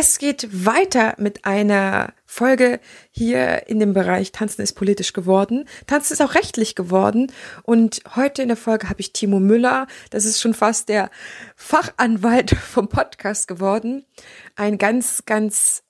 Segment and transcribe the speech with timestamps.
[0.00, 2.78] Es geht weiter mit einer Folge
[3.10, 5.64] hier in dem Bereich Tanzen ist politisch geworden.
[5.88, 7.32] Tanzen ist auch rechtlich geworden.
[7.64, 11.10] Und heute in der Folge habe ich Timo Müller, das ist schon fast der
[11.56, 14.04] Fachanwalt vom Podcast geworden.
[14.54, 15.82] Ein ganz, ganz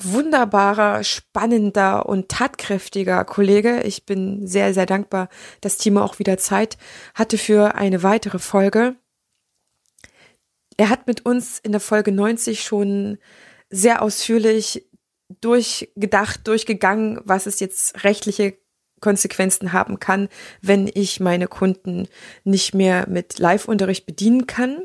[0.00, 3.82] wunderbarer, spannender und tatkräftiger Kollege.
[3.82, 5.28] Ich bin sehr, sehr dankbar,
[5.60, 6.78] dass Timo auch wieder Zeit
[7.14, 8.96] hatte für eine weitere Folge.
[10.82, 13.18] Er hat mit uns in der Folge 90 schon
[13.70, 14.84] sehr ausführlich
[15.40, 18.58] durchgedacht, durchgegangen, was es jetzt rechtliche
[18.98, 20.28] Konsequenzen haben kann,
[20.60, 22.08] wenn ich meine Kunden
[22.42, 24.82] nicht mehr mit Live-Unterricht bedienen kann.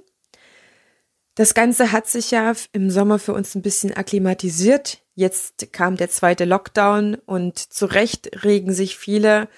[1.34, 5.00] Das Ganze hat sich ja im Sommer für uns ein bisschen akklimatisiert.
[5.16, 9.50] Jetzt kam der zweite Lockdown und zu Recht regen sich viele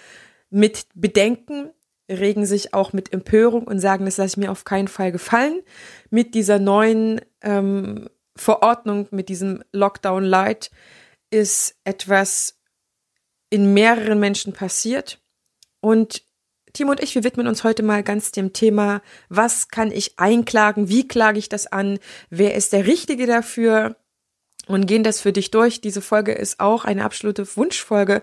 [0.49, 1.71] mit Bedenken,
[2.09, 5.61] regen sich auch mit Empörung und sagen, das lasse ich mir auf keinen Fall gefallen.
[6.09, 10.71] Mit dieser neuen ähm, Verordnung, mit diesem Lockdown Light
[11.29, 12.59] ist etwas
[13.49, 15.21] in mehreren Menschen passiert.
[15.81, 16.23] Und
[16.73, 20.89] Timo und ich, wir widmen uns heute mal ganz dem Thema, was kann ich einklagen,
[20.89, 23.95] wie klage ich das an, wer ist der Richtige dafür
[24.67, 25.81] und gehen das für dich durch.
[25.81, 28.21] Diese Folge ist auch eine absolute Wunschfolge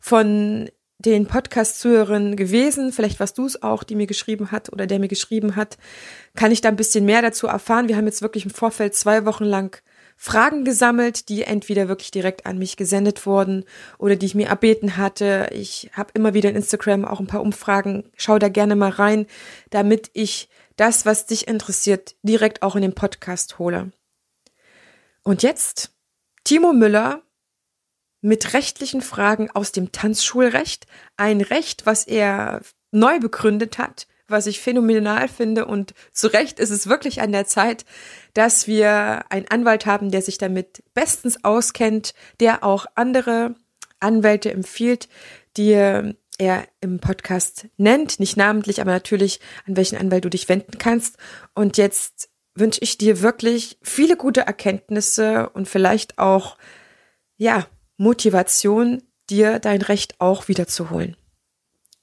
[0.00, 0.70] von
[1.02, 2.92] den Podcast-Zuhörern gewesen.
[2.92, 5.76] Vielleicht warst du es auch, die mir geschrieben hat oder der mir geschrieben hat.
[6.34, 7.88] Kann ich da ein bisschen mehr dazu erfahren?
[7.88, 9.82] Wir haben jetzt wirklich im Vorfeld zwei Wochen lang
[10.16, 13.64] Fragen gesammelt, die entweder wirklich direkt an mich gesendet wurden
[13.98, 15.48] oder die ich mir erbeten hatte.
[15.52, 18.04] Ich habe immer wieder in Instagram auch ein paar Umfragen.
[18.16, 19.26] Schau da gerne mal rein,
[19.70, 23.90] damit ich das, was dich interessiert, direkt auch in den Podcast hole.
[25.24, 25.92] Und jetzt
[26.44, 27.22] Timo Müller
[28.22, 30.86] mit rechtlichen Fragen aus dem Tanzschulrecht.
[31.16, 35.66] Ein Recht, was er neu begründet hat, was ich phänomenal finde.
[35.66, 37.84] Und zu Recht ist es wirklich an der Zeit,
[38.32, 43.56] dass wir einen Anwalt haben, der sich damit bestens auskennt, der auch andere
[44.00, 45.08] Anwälte empfiehlt,
[45.56, 50.78] die er im Podcast nennt, nicht namentlich, aber natürlich, an welchen Anwalt du dich wenden
[50.78, 51.18] kannst.
[51.54, 56.56] Und jetzt wünsche ich dir wirklich viele gute Erkenntnisse und vielleicht auch,
[57.36, 57.66] ja,
[58.02, 61.16] Motivation, dir dein Recht auch wiederzuholen.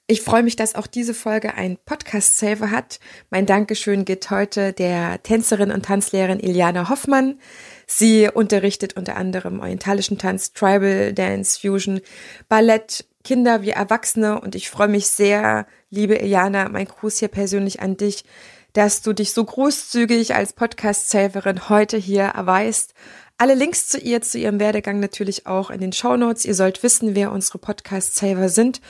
[0.07, 3.01] Ich freue mich, dass auch diese Folge ein Podcast-Saver hat.
[3.29, 7.37] Mein Dankeschön geht heute der Tänzerin und Tanzlehrerin Iliana Hoffmann.
[7.85, 11.99] Sie unterrichtet unter anderem orientalischen Tanz, Tribal Dance, Fusion,
[12.47, 17.81] Ballett, Kinder wie Erwachsene und ich freue mich sehr, liebe Iliana, mein Gruß hier persönlich
[17.81, 18.23] an dich,
[18.71, 22.93] dass du dich so großzügig als Podcast-Saverin heute hier erweist
[23.39, 26.43] alle Links zu ihr, zu ihrem Werdegang natürlich auch in den Show Notes.
[26.43, 28.81] Ihr sollt wissen, wer unsere Podcast-Saver sind.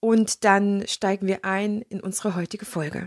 [0.00, 3.06] Und dann steigen wir ein in unsere heutige Folge.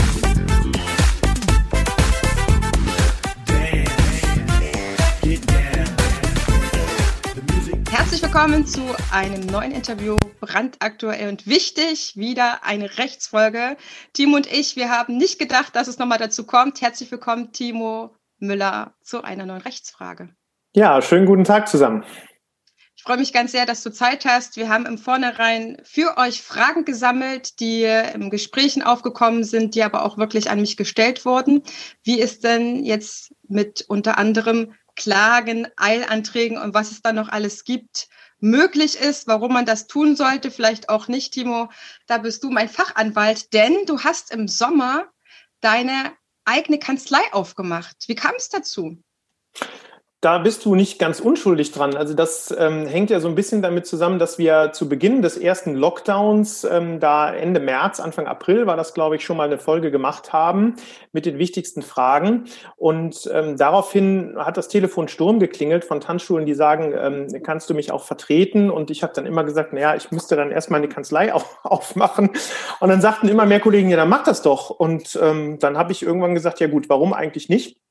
[8.33, 8.81] Willkommen zu
[9.11, 13.75] einem neuen Interview, brandaktuell und wichtig, wieder eine Rechtsfolge.
[14.13, 16.79] Timo und ich, wir haben nicht gedacht, dass es nochmal dazu kommt.
[16.79, 20.29] Herzlich willkommen, Timo Müller, zu einer neuen Rechtsfrage.
[20.73, 22.05] Ja, schönen guten Tag zusammen.
[22.95, 24.55] Ich freue mich ganz sehr, dass du Zeit hast.
[24.55, 30.05] Wir haben im Vornherein für euch Fragen gesammelt, die im Gesprächen aufgekommen sind, die aber
[30.05, 31.63] auch wirklich an mich gestellt wurden.
[32.01, 37.63] Wie ist denn jetzt mit unter anderem Klagen, Eilanträgen und was es da noch alles
[37.63, 38.07] gibt,
[38.41, 41.69] möglich ist, warum man das tun sollte, vielleicht auch nicht, Timo.
[42.07, 45.05] Da bist du mein Fachanwalt, denn du hast im Sommer
[45.61, 46.13] deine
[46.43, 47.95] eigene Kanzlei aufgemacht.
[48.07, 48.97] Wie kam es dazu?
[50.21, 51.97] Da bist du nicht ganz unschuldig dran.
[51.97, 55.35] Also das ähm, hängt ja so ein bisschen damit zusammen, dass wir zu Beginn des
[55.35, 59.57] ersten Lockdowns, ähm, da Ende März, Anfang April war das, glaube ich, schon mal eine
[59.57, 60.75] Folge gemacht haben
[61.11, 62.45] mit den wichtigsten Fragen.
[62.77, 67.73] Und ähm, daraufhin hat das Telefon Sturm geklingelt von Tanzschulen, die sagen, ähm, kannst du
[67.73, 68.69] mich auch vertreten?
[68.69, 72.29] Und ich habe dann immer gesagt, naja, ich müsste dann erstmal eine Kanzlei auf, aufmachen.
[72.79, 74.69] Und dann sagten immer mehr Kollegen, ja, dann mach das doch.
[74.69, 77.81] Und ähm, dann habe ich irgendwann gesagt, ja gut, warum eigentlich nicht?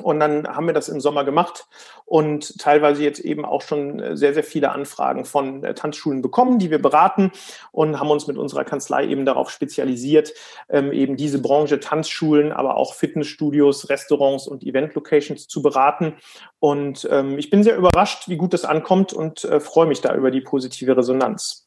[0.00, 1.68] Und dann haben wir das im Sommer gemacht
[2.04, 6.72] und teilweise jetzt eben auch schon sehr, sehr viele Anfragen von äh, Tanzschulen bekommen, die
[6.72, 7.30] wir beraten
[7.70, 10.32] und haben uns mit unserer Kanzlei eben darauf spezialisiert,
[10.68, 16.14] ähm, eben diese Branche Tanzschulen, aber auch Fitnessstudios, Restaurants und Event-Locations zu beraten.
[16.58, 20.12] Und ähm, ich bin sehr überrascht, wie gut das ankommt und äh, freue mich da
[20.16, 21.63] über die positive Resonanz.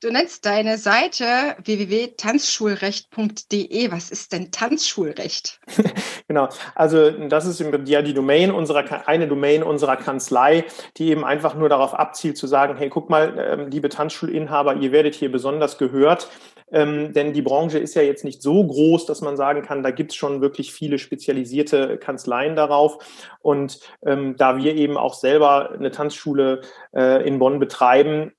[0.00, 3.90] Du nennst deine Seite www.tanzschulrecht.de.
[3.90, 5.58] Was ist denn Tanzschulrecht?
[6.28, 10.66] genau, also das ist ja die Domain unserer, eine Domain unserer Kanzlei,
[10.98, 14.92] die eben einfach nur darauf abzielt zu sagen, hey, guck mal, ähm, liebe Tanzschulinhaber, ihr
[14.92, 16.28] werdet hier besonders gehört.
[16.70, 19.90] Ähm, denn die Branche ist ja jetzt nicht so groß, dass man sagen kann, da
[19.90, 22.98] gibt es schon wirklich viele spezialisierte Kanzleien darauf.
[23.40, 26.60] Und ähm, da wir eben auch selber eine Tanzschule
[26.94, 28.30] äh, in Bonn betreiben,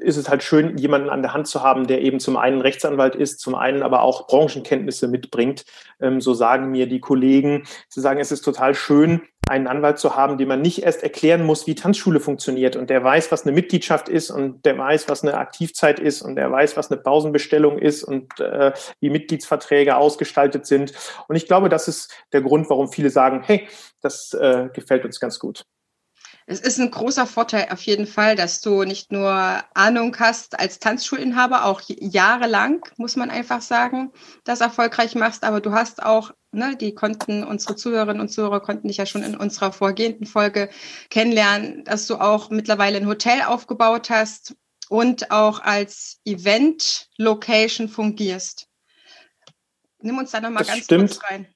[0.00, 3.14] ist es halt schön, jemanden an der Hand zu haben, der eben zum einen Rechtsanwalt
[3.14, 5.64] ist, zum einen aber auch Branchenkenntnisse mitbringt.
[6.00, 7.64] Ähm, so sagen mir die Kollegen.
[7.88, 11.44] Sie sagen, es ist total schön, einen Anwalt zu haben, dem man nicht erst erklären
[11.44, 15.22] muss, wie Tanzschule funktioniert und der weiß, was eine Mitgliedschaft ist und der weiß, was
[15.22, 20.66] eine Aktivzeit ist und der weiß, was eine Pausenbestellung ist und äh, wie Mitgliedsverträge ausgestaltet
[20.66, 20.92] sind.
[21.28, 23.68] Und ich glaube, das ist der Grund, warum viele sagen, hey,
[24.00, 25.64] das äh, gefällt uns ganz gut.
[26.48, 30.78] Es ist ein großer Vorteil auf jeden Fall, dass du nicht nur Ahnung hast als
[30.78, 34.12] Tanzschulinhaber, auch jahrelang, muss man einfach sagen,
[34.44, 38.86] das erfolgreich machst, aber du hast auch, ne, die konnten, unsere Zuhörerinnen und Zuhörer konnten
[38.86, 40.70] dich ja schon in unserer vorgehenden Folge
[41.10, 44.54] kennenlernen, dass du auch mittlerweile ein Hotel aufgebaut hast
[44.88, 48.68] und auch als Event-Location fungierst.
[49.98, 51.10] Nimm uns da nochmal ganz stimmt.
[51.10, 51.48] kurz rein.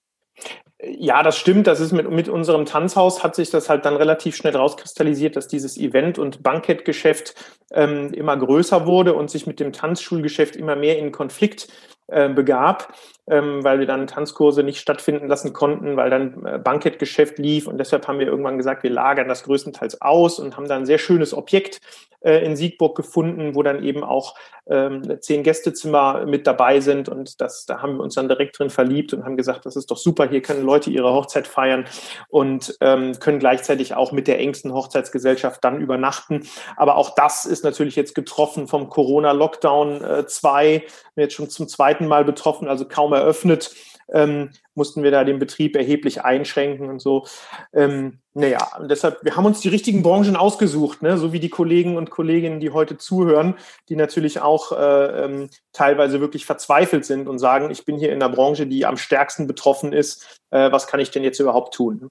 [0.83, 1.67] Ja, das stimmt.
[1.67, 5.47] Das ist mit, mit unserem Tanzhaus hat sich das halt dann relativ schnell rauskristallisiert, dass
[5.47, 7.35] dieses Event- und Bankettgeschäft
[7.73, 11.69] ähm, immer größer wurde und sich mit dem Tanzschulgeschäft immer mehr in Konflikt
[12.07, 12.95] äh, begab,
[13.29, 17.79] ähm, weil wir dann Tanzkurse nicht stattfinden lassen konnten, weil dann äh, Bankettgeschäft lief und
[17.79, 20.99] deshalb haben wir irgendwann gesagt, wir lagern das größtenteils aus und haben dann ein sehr
[20.99, 21.81] schönes Objekt
[22.21, 24.35] äh, in Siegburg gefunden, wo dann eben auch
[24.69, 28.71] ähm, zehn Gästezimmer mit dabei sind und das, da haben wir uns dann direkt drin
[28.71, 31.87] verliebt und haben gesagt, das ist doch super, hier können Leute ihre Hochzeit feiern
[32.29, 36.47] und ähm, können gleichzeitig auch mit der engsten Hochzeitsgesellschaft dann übernachten.
[36.77, 40.83] Aber auch das ist natürlich jetzt getroffen vom Corona-Lockdown 2, äh,
[41.17, 43.75] jetzt schon zum zweiten Mal betroffen, also kaum eröffnet
[44.13, 47.27] ähm, mussten wir da den Betrieb erheblich einschränken und so.
[47.73, 48.59] Ähm, naja,
[48.89, 51.19] deshalb, wir haben uns die richtigen Branchen ausgesucht, ne?
[51.19, 53.57] so wie die Kollegen und Kolleginnen, die heute zuhören,
[53.89, 58.23] die natürlich auch äh, ähm, teilweise wirklich verzweifelt sind und sagen, ich bin hier in
[58.23, 60.41] einer Branche, die am stärksten betroffen ist.
[60.51, 62.09] Äh, was kann ich denn jetzt überhaupt tun?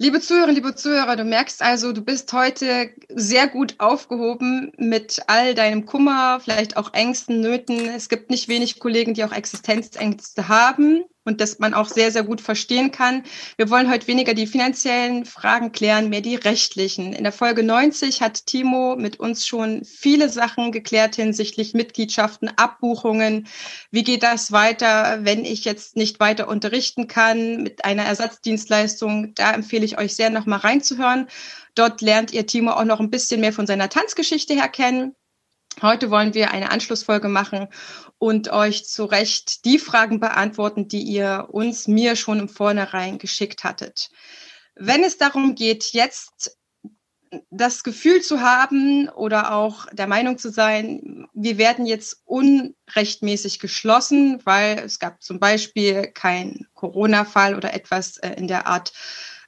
[0.00, 5.56] Liebe Zuhörer, liebe Zuhörer, du merkst also, du bist heute sehr gut aufgehoben mit all
[5.56, 7.88] deinem Kummer, vielleicht auch Ängsten, Nöten.
[7.88, 12.24] Es gibt nicht wenig Kollegen, die auch Existenzängste haben und das man auch sehr, sehr
[12.24, 13.22] gut verstehen kann.
[13.56, 17.12] Wir wollen heute weniger die finanziellen Fragen klären, mehr die rechtlichen.
[17.12, 23.46] In der Folge 90 hat Timo mit uns schon viele Sachen geklärt hinsichtlich Mitgliedschaften, Abbuchungen.
[23.90, 29.34] Wie geht das weiter, wenn ich jetzt nicht weiter unterrichten kann mit einer Ersatzdienstleistung?
[29.34, 31.28] Da empfehle ich euch sehr, nochmal reinzuhören.
[31.74, 35.14] Dort lernt ihr Timo auch noch ein bisschen mehr von seiner Tanzgeschichte her kennen.
[35.80, 37.68] Heute wollen wir eine Anschlussfolge machen
[38.18, 43.62] und euch zu Recht die Fragen beantworten, die ihr uns, mir schon im Vornherein geschickt
[43.62, 44.10] hattet.
[44.74, 46.58] Wenn es darum geht, jetzt
[47.50, 54.40] das Gefühl zu haben oder auch der Meinung zu sein, wir werden jetzt unrechtmäßig geschlossen,
[54.44, 58.92] weil es gab zum Beispiel kein Corona-Fall oder etwas äh, in der Art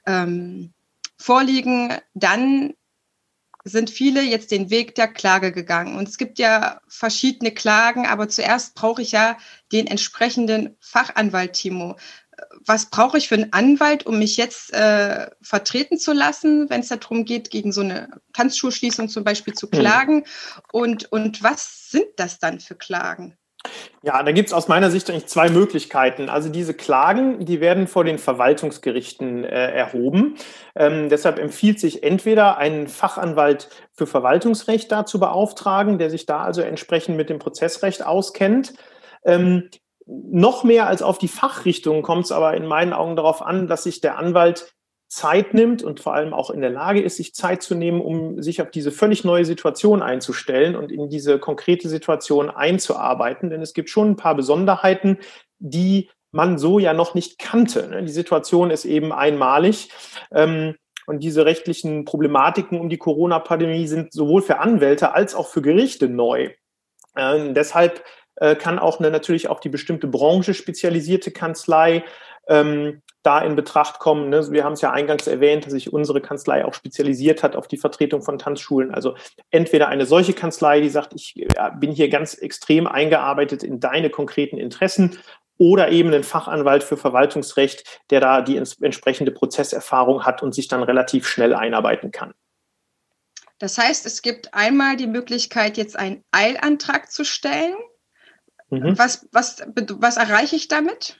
[0.05, 0.73] ähm,
[1.17, 2.73] vorliegen, dann
[3.63, 5.97] sind viele jetzt den Weg der Klage gegangen.
[5.97, 9.37] Und es gibt ja verschiedene Klagen, aber zuerst brauche ich ja
[9.71, 11.97] den entsprechenden Fachanwalt, Timo.
[12.65, 16.87] Was brauche ich für einen Anwalt, um mich jetzt äh, vertreten zu lassen, wenn es
[16.87, 19.79] darum geht, gegen so eine Tanzschulschließung zum Beispiel zu hm.
[19.79, 20.25] klagen?
[20.71, 23.37] Und, und was sind das dann für Klagen?
[24.03, 26.27] Ja, da gibt es aus meiner Sicht eigentlich zwei Möglichkeiten.
[26.27, 30.37] Also diese Klagen, die werden vor den Verwaltungsgerichten äh, erhoben.
[30.75, 36.41] Ähm, deshalb empfiehlt sich entweder einen Fachanwalt für Verwaltungsrecht da zu beauftragen, der sich da
[36.41, 38.73] also entsprechend mit dem Prozessrecht auskennt.
[39.23, 39.69] Ähm,
[40.07, 43.83] noch mehr als auf die Fachrichtung kommt es aber in meinen Augen darauf an, dass
[43.83, 44.73] sich der Anwalt
[45.11, 48.41] Zeit nimmt und vor allem auch in der Lage ist, sich Zeit zu nehmen, um
[48.41, 53.49] sich auf diese völlig neue Situation einzustellen und in diese konkrete Situation einzuarbeiten.
[53.49, 55.17] Denn es gibt schon ein paar Besonderheiten,
[55.59, 57.89] die man so ja noch nicht kannte.
[57.89, 58.03] Ne?
[58.03, 59.89] Die Situation ist eben einmalig.
[60.31, 60.75] Ähm,
[61.07, 66.07] und diese rechtlichen Problematiken um die Corona-Pandemie sind sowohl für Anwälte als auch für Gerichte
[66.07, 66.51] neu.
[67.17, 68.01] Ähm, deshalb
[68.35, 72.05] äh, kann auch eine, natürlich auch die bestimmte Branche spezialisierte Kanzlei
[72.47, 74.29] ähm, da in Betracht kommen.
[74.29, 74.51] Ne?
[74.51, 77.77] Wir haben es ja eingangs erwähnt, dass sich unsere Kanzlei auch spezialisiert hat auf die
[77.77, 78.93] Vertretung von Tanzschulen.
[78.93, 79.15] Also
[79.51, 81.35] entweder eine solche Kanzlei, die sagt, ich
[81.79, 85.19] bin hier ganz extrem eingearbeitet in deine konkreten Interessen,
[85.61, 90.81] oder eben ein Fachanwalt für Verwaltungsrecht, der da die entsprechende Prozesserfahrung hat und sich dann
[90.81, 92.33] relativ schnell einarbeiten kann.
[93.59, 97.75] Das heißt, es gibt einmal die Möglichkeit, jetzt einen Eilantrag zu stellen.
[98.71, 98.97] Mhm.
[98.97, 101.19] Was, was, was erreiche ich damit?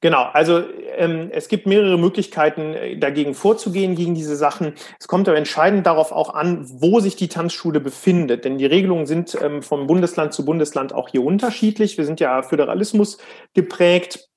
[0.00, 0.64] Genau, also
[0.96, 4.74] ähm, es gibt mehrere Möglichkeiten, äh, dagegen vorzugehen, gegen diese Sachen.
[4.98, 8.44] Es kommt aber entscheidend darauf auch an, wo sich die Tanzschule befindet.
[8.44, 11.98] Denn die Regelungen sind ähm, vom Bundesland zu Bundesland auch hier unterschiedlich.
[11.98, 13.18] Wir sind ja Föderalismus
[13.54, 14.28] geprägt.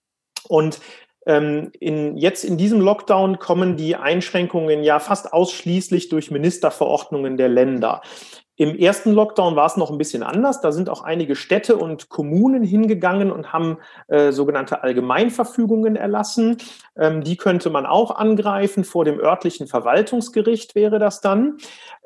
[0.47, 0.79] Und
[1.25, 7.49] ähm, in, jetzt in diesem Lockdown kommen die Einschränkungen ja fast ausschließlich durch Ministerverordnungen der
[7.49, 8.01] Länder.
[8.57, 10.61] Im ersten Lockdown war es noch ein bisschen anders.
[10.61, 16.57] Da sind auch einige Städte und Kommunen hingegangen und haben äh, sogenannte Allgemeinverfügungen erlassen.
[16.97, 18.85] Ähm, die könnte man auch angreifen.
[18.85, 21.57] Vor dem örtlichen Verwaltungsgericht wäre das dann.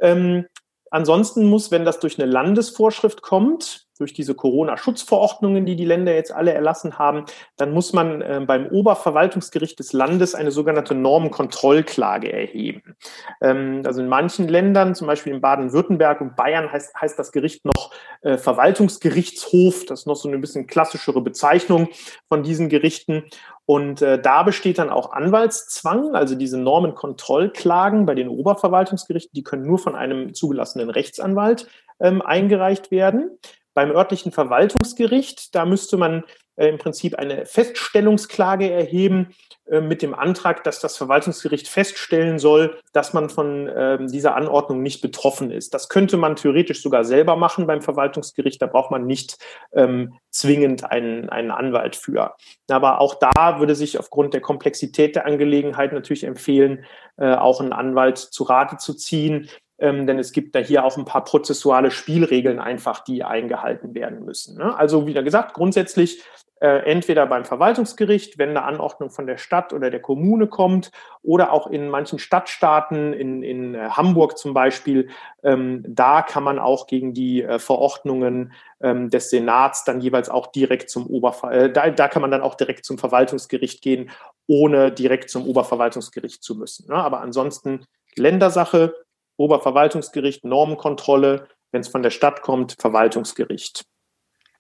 [0.01, 0.46] Ähm,
[0.89, 6.32] ansonsten muss, wenn das durch eine Landesvorschrift kommt, durch diese Corona-Schutzverordnungen, die die Länder jetzt
[6.32, 7.25] alle erlassen haben,
[7.58, 12.96] dann muss man äh, beim Oberverwaltungsgericht des Landes eine sogenannte Normenkontrollklage erheben.
[13.41, 17.65] Ähm, also in manchen Ländern, zum Beispiel in Baden-Württemberg und Bayern, heißt, heißt das Gericht
[17.65, 17.91] noch
[18.22, 19.86] äh, Verwaltungsgerichtshof.
[19.86, 21.89] Das ist noch so eine bisschen klassischere Bezeichnung
[22.29, 23.25] von diesen Gerichten.
[23.65, 29.68] Und äh, da besteht dann auch Anwaltszwang, also diese Normenkontrollklagen bei den Oberverwaltungsgerichten, die können
[29.68, 31.68] nur von einem zugelassenen Rechtsanwalt
[32.00, 33.38] ähm, eingereicht werden.
[33.74, 36.24] Beim örtlichen Verwaltungsgericht, da müsste man
[36.60, 39.34] äh, im Prinzip eine Feststellungsklage erheben
[39.68, 44.82] äh, mit dem Antrag, dass das Verwaltungsgericht feststellen soll, dass man von äh, dieser Anordnung
[44.84, 45.74] nicht betroffen ist.
[45.74, 48.62] Das könnte man theoretisch sogar selber machen beim Verwaltungsgericht.
[48.62, 49.38] Da braucht man nicht
[49.72, 52.36] ähm, zwingend einen, einen Anwalt für.
[52.70, 56.84] Aber auch da würde sich aufgrund der Komplexität der Angelegenheit natürlich empfehlen,
[57.18, 60.98] äh, auch einen Anwalt zu Rate zu ziehen ähm, denn es gibt da hier auch
[60.98, 64.57] ein paar prozessuale Spielregeln einfach, die eingehalten werden müssen.
[64.57, 64.77] Ne?
[64.77, 66.24] Also wieder gesagt, grundsätzlich
[66.62, 71.53] äh, entweder beim Verwaltungsgericht, wenn eine Anordnung von der Stadt oder der Kommune kommt, oder
[71.53, 75.07] auch in manchen Stadtstaaten, in, in äh, Hamburg zum Beispiel,
[75.41, 80.48] ähm, da kann man auch gegen die äh, Verordnungen ähm, des Senats dann jeweils auch
[80.48, 84.09] direkt zum Oberver äh, da, da kann man dann auch direkt zum Verwaltungsgericht gehen,
[84.48, 86.89] ohne direkt zum Oberverwaltungsgericht zu müssen.
[86.89, 86.95] Ne?
[86.95, 88.95] Aber ansonsten Ländersache,
[89.39, 93.86] Oberverwaltungsgericht, Normenkontrolle, wenn es von der Stadt kommt, Verwaltungsgericht.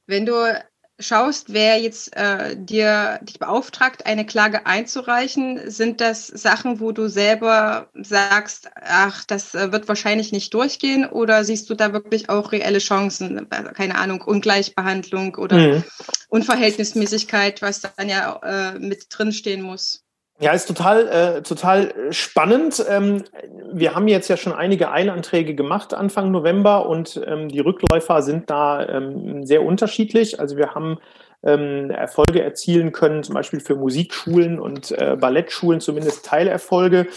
[0.07, 0.33] Wenn du
[0.99, 7.07] schaust, wer jetzt äh, dir dich beauftragt, eine Klage einzureichen, sind das Sachen, wo du
[7.07, 12.51] selber sagst, ach, das äh, wird wahrscheinlich nicht durchgehen, oder siehst du da wirklich auch
[12.51, 15.83] reelle Chancen, keine Ahnung, Ungleichbehandlung oder mhm.
[16.29, 20.03] Unverhältnismäßigkeit, was dann ja äh, mit drinstehen muss?
[20.41, 22.83] Ja, ist total, äh, total spannend.
[22.89, 23.25] Ähm,
[23.73, 28.49] wir haben jetzt ja schon einige Eilanträge gemacht Anfang November und ähm, die Rückläufer sind
[28.49, 30.39] da ähm, sehr unterschiedlich.
[30.39, 30.97] Also wir haben
[31.43, 37.07] ähm, Erfolge erzielen können, zum Beispiel für Musikschulen und äh, Ballettschulen zumindest Teilerfolge.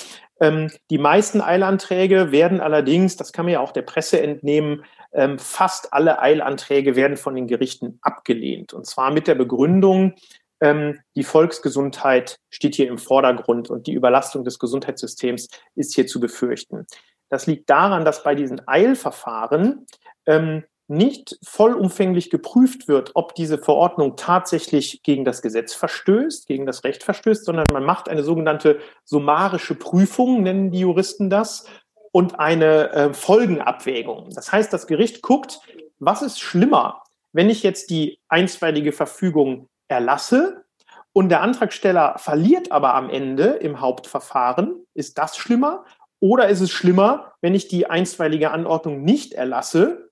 [0.40, 5.38] Ähm, die meisten Eilanträge werden allerdings, das kann man ja auch der Presse entnehmen, ähm,
[5.38, 8.72] fast alle Eilanträge werden von den Gerichten abgelehnt.
[8.72, 10.14] Und zwar mit der Begründung,
[10.62, 16.20] ähm, die Volksgesundheit steht hier im Vordergrund und die Überlastung des Gesundheitssystems ist hier zu
[16.20, 16.86] befürchten.
[17.28, 19.86] Das liegt daran, dass bei diesen Eilverfahren
[20.26, 26.84] ähm, nicht vollumfänglich geprüft wird, ob diese Verordnung tatsächlich gegen das Gesetz verstößt, gegen das
[26.84, 31.66] Recht verstößt, sondern man macht eine sogenannte summarische Prüfung, nennen die Juristen das,
[32.12, 34.30] und eine äh, Folgenabwägung.
[34.34, 35.60] Das heißt, das Gericht guckt,
[35.98, 37.02] was ist schlimmer,
[37.32, 40.64] wenn ich jetzt die einstweilige Verfügung erlasse
[41.12, 45.84] und der Antragsteller verliert aber am Ende im Hauptverfahren, ist das schlimmer?
[46.20, 50.10] Oder ist es schlimmer, wenn ich die einstweilige Anordnung nicht erlasse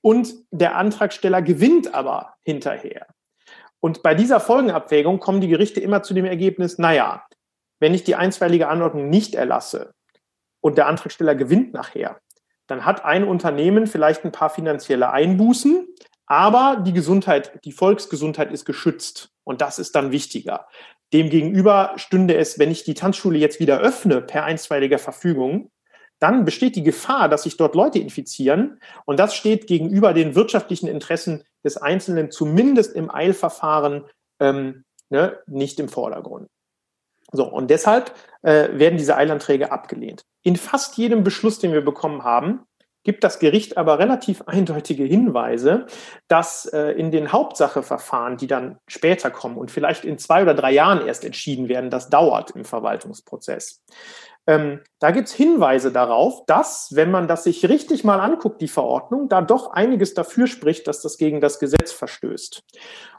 [0.00, 3.06] und der Antragsteller gewinnt aber hinterher?
[3.80, 7.26] Und bei dieser Folgenabwägung kommen die Gerichte immer zu dem Ergebnis, naja,
[7.80, 9.94] wenn ich die einstweilige Anordnung nicht erlasse
[10.60, 12.18] und der Antragsteller gewinnt nachher,
[12.66, 15.86] dann hat ein Unternehmen vielleicht ein paar finanzielle Einbußen,
[16.28, 19.30] aber die Gesundheit, die Volksgesundheit ist geschützt.
[19.44, 20.68] Und das ist dann wichtiger.
[21.12, 25.70] Demgegenüber stünde es, wenn ich die Tanzschule jetzt wieder öffne per einstweiliger Verfügung,
[26.18, 28.80] dann besteht die Gefahr, dass sich dort Leute infizieren.
[29.06, 34.04] Und das steht gegenüber den wirtschaftlichen Interessen des Einzelnen zumindest im Eilverfahren
[34.40, 36.48] ähm, ne, nicht im Vordergrund.
[37.32, 40.24] So, und deshalb äh, werden diese Eilanträge abgelehnt.
[40.42, 42.64] In fast jedem Beschluss, den wir bekommen haben,
[43.08, 45.86] gibt das Gericht aber relativ eindeutige Hinweise,
[46.28, 50.72] dass äh, in den Hauptsacheverfahren, die dann später kommen und vielleicht in zwei oder drei
[50.72, 53.82] Jahren erst entschieden werden, das dauert im Verwaltungsprozess.
[54.46, 58.68] Ähm, da gibt es Hinweise darauf, dass, wenn man das sich richtig mal anguckt, die
[58.68, 62.62] Verordnung, da doch einiges dafür spricht, dass das gegen das Gesetz verstößt.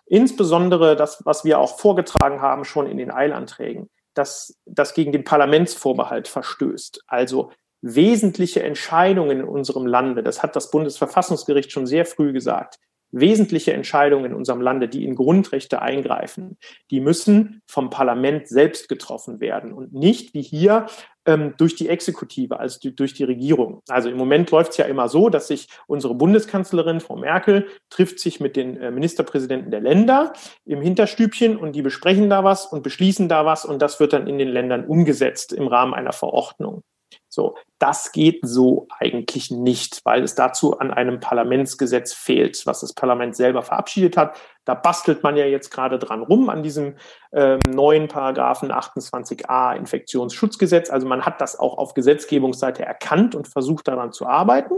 [0.05, 5.23] Insbesondere das, was wir auch vorgetragen haben schon in den Eilanträgen, dass das gegen den
[5.23, 7.05] Parlamentsvorbehalt verstößt.
[7.07, 7.49] Also
[7.81, 12.79] wesentliche Entscheidungen in unserem Lande, das hat das Bundesverfassungsgericht schon sehr früh gesagt,
[13.11, 16.57] wesentliche Entscheidungen in unserem Lande, die in Grundrechte eingreifen,
[16.91, 20.85] die müssen vom Parlament selbst getroffen werden und nicht wie hier
[21.25, 23.81] ähm, durch die Exekutive, also durch die Regierung.
[23.87, 28.19] Also im Moment läuft es ja immer so, dass sich unsere Bundeskanzlerin, Frau Merkel, trifft
[28.19, 30.33] sich mit den äh, Ministerpräsidenten der Länder
[30.65, 34.27] im Hinterstübchen und die besprechen da was und beschließen da was und das wird dann
[34.27, 36.83] in den Ländern umgesetzt im Rahmen einer Verordnung.
[37.29, 42.93] So, das geht so eigentlich nicht, weil es dazu an einem Parlamentsgesetz fehlt, was das
[42.93, 44.35] Parlament selber verabschiedet hat.
[44.65, 46.95] Da bastelt man ja jetzt gerade dran rum an diesem
[47.31, 50.89] ähm, neuen Paragraphen 28a Infektionsschutzgesetz.
[50.89, 54.73] Also man hat das auch auf Gesetzgebungsseite erkannt und versucht daran zu arbeiten.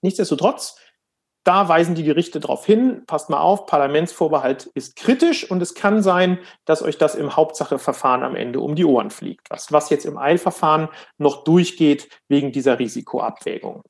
[0.00, 0.76] Nichtsdestotrotz
[1.44, 6.02] da weisen die Gerichte darauf hin, passt mal auf, Parlamentsvorbehalt ist kritisch und es kann
[6.02, 10.06] sein, dass euch das im Hauptsacheverfahren am Ende um die Ohren fliegt, was, was jetzt
[10.06, 13.82] im Eilverfahren noch durchgeht wegen dieser Risikoabwägung.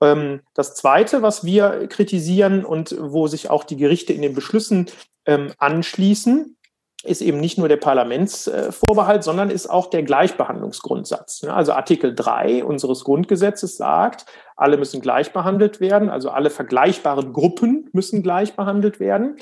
[0.00, 4.86] Ähm, das Zweite, was wir kritisieren und wo sich auch die Gerichte in den Beschlüssen
[5.26, 6.56] ähm, anschließen,
[7.04, 11.44] ist eben nicht nur der Parlamentsvorbehalt, sondern ist auch der Gleichbehandlungsgrundsatz.
[11.44, 17.88] Also Artikel 3 unseres Grundgesetzes sagt, alle müssen gleich behandelt werden, also alle vergleichbaren Gruppen
[17.92, 19.36] müssen gleich behandelt werden,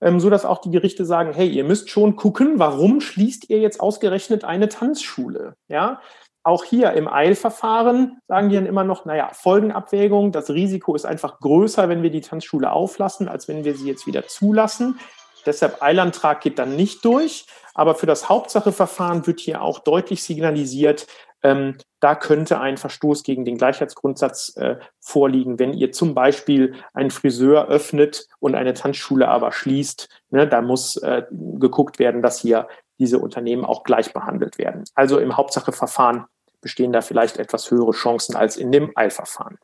[0.00, 3.58] ähm, so dass auch die Gerichte sagen, hey, ihr müsst schon gucken, warum schließt ihr
[3.58, 5.54] jetzt ausgerechnet eine Tanzschule?
[5.68, 6.00] Ja,
[6.42, 11.40] auch hier im Eilverfahren sagen die dann immer noch, naja, Folgenabwägung, das Risiko ist einfach
[11.40, 14.98] größer, wenn wir die Tanzschule auflassen, als wenn wir sie jetzt wieder zulassen.
[15.44, 17.46] Deshalb Eilantrag geht dann nicht durch.
[17.74, 21.06] Aber für das Hauptsacheverfahren wird hier auch deutlich signalisiert,
[21.48, 27.10] ähm, da könnte ein Verstoß gegen den Gleichheitsgrundsatz äh, vorliegen, wenn ihr zum Beispiel einen
[27.10, 30.08] Friseur öffnet und eine Tanzschule aber schließt.
[30.30, 34.84] Ne, da muss äh, geguckt werden, dass hier diese Unternehmen auch gleich behandelt werden.
[34.94, 36.26] Also im Hauptsacheverfahren
[36.60, 39.58] bestehen da vielleicht etwas höhere Chancen als in dem Eilverfahren.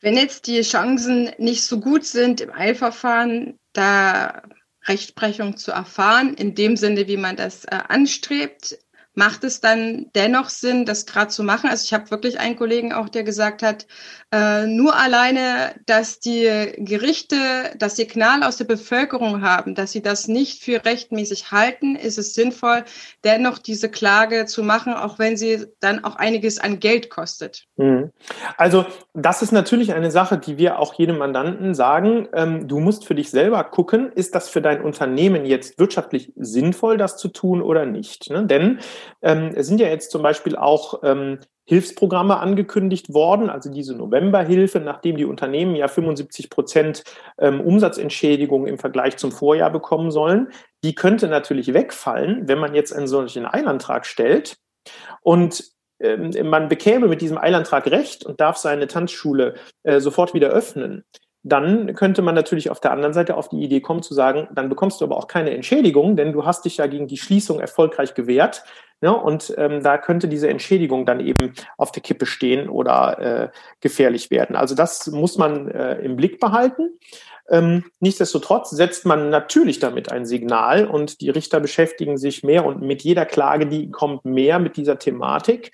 [0.00, 4.42] Wenn jetzt die Chancen nicht so gut sind im Eilverfahren, da
[4.86, 8.78] Rechtsprechung zu erfahren, in dem Sinne, wie man das äh, anstrebt.
[9.14, 11.70] Macht es dann dennoch Sinn, das gerade zu machen?
[11.70, 13.86] Also ich habe wirklich einen Kollegen auch, der gesagt hat,
[14.32, 17.36] äh, nur alleine, dass die Gerichte
[17.78, 22.34] das Signal aus der Bevölkerung haben, dass sie das nicht für rechtmäßig halten, ist es
[22.34, 22.84] sinnvoll,
[23.22, 27.66] dennoch diese Klage zu machen, auch wenn sie dann auch einiges an Geld kostet.
[27.76, 28.10] Mhm.
[28.56, 32.28] Also das ist natürlich eine Sache, die wir auch jedem Mandanten sagen.
[32.32, 36.96] Ähm, du musst für dich selber gucken, ist das für dein Unternehmen jetzt wirtschaftlich sinnvoll,
[36.96, 38.30] das zu tun oder nicht?
[38.30, 38.46] Ne?
[38.46, 38.80] Denn
[39.22, 44.80] ähm, es sind ja jetzt zum Beispiel auch ähm, Hilfsprogramme angekündigt worden, also diese Novemberhilfe,
[44.80, 47.04] nachdem die Unternehmen ja 75 Prozent
[47.38, 50.48] ähm, Umsatzentschädigung im Vergleich zum Vorjahr bekommen sollen.
[50.82, 54.58] Die könnte natürlich wegfallen, wenn man jetzt einen solchen Eilantrag stellt
[55.22, 55.64] und
[56.00, 61.04] ähm, man bekäme mit diesem Eilantrag Recht und darf seine Tanzschule äh, sofort wieder öffnen
[61.44, 64.70] dann könnte man natürlich auf der anderen Seite auf die Idee kommen zu sagen, dann
[64.70, 68.14] bekommst du aber auch keine Entschädigung, denn du hast dich ja gegen die Schließung erfolgreich
[68.14, 68.64] gewehrt.
[69.00, 69.12] Ne?
[69.12, 73.48] und ähm, da könnte diese Entschädigung dann eben auf der Kippe stehen oder äh,
[73.80, 74.56] gefährlich werden.
[74.56, 76.98] Also das muss man äh, im Blick behalten.
[77.50, 82.80] Ähm, nichtsdestotrotz setzt man natürlich damit ein Signal und die Richter beschäftigen sich mehr und
[82.80, 85.72] mit jeder Klage, die kommt, mehr mit dieser Thematik.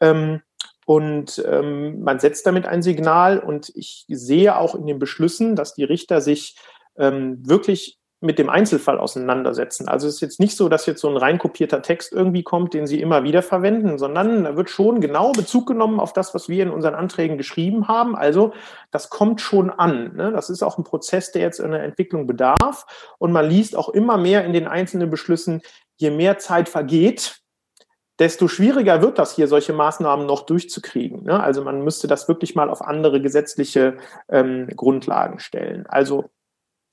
[0.00, 0.42] Ähm,
[0.86, 5.74] und ähm, man setzt damit ein Signal und ich sehe auch in den Beschlüssen, dass
[5.74, 6.56] die Richter sich
[6.96, 9.88] ähm, wirklich mit dem Einzelfall auseinandersetzen.
[9.88, 12.86] Also es ist jetzt nicht so, dass jetzt so ein reinkopierter Text irgendwie kommt, den
[12.86, 16.62] Sie immer wieder verwenden, sondern da wird schon genau Bezug genommen auf das, was wir
[16.62, 18.16] in unseren Anträgen geschrieben haben.
[18.16, 18.52] Also
[18.92, 20.14] das kommt schon an.
[20.14, 20.32] Ne?
[20.32, 22.86] Das ist auch ein Prozess, der jetzt in der Entwicklung bedarf.
[23.18, 25.60] Und man liest auch immer mehr in den einzelnen Beschlüssen,
[25.96, 27.42] je mehr Zeit vergeht,
[28.18, 31.24] desto schwieriger wird das hier, solche Maßnahmen noch durchzukriegen.
[31.24, 31.42] Ne?
[31.42, 33.98] Also man müsste das wirklich mal auf andere gesetzliche
[34.28, 35.86] ähm, Grundlagen stellen.
[35.86, 36.30] Also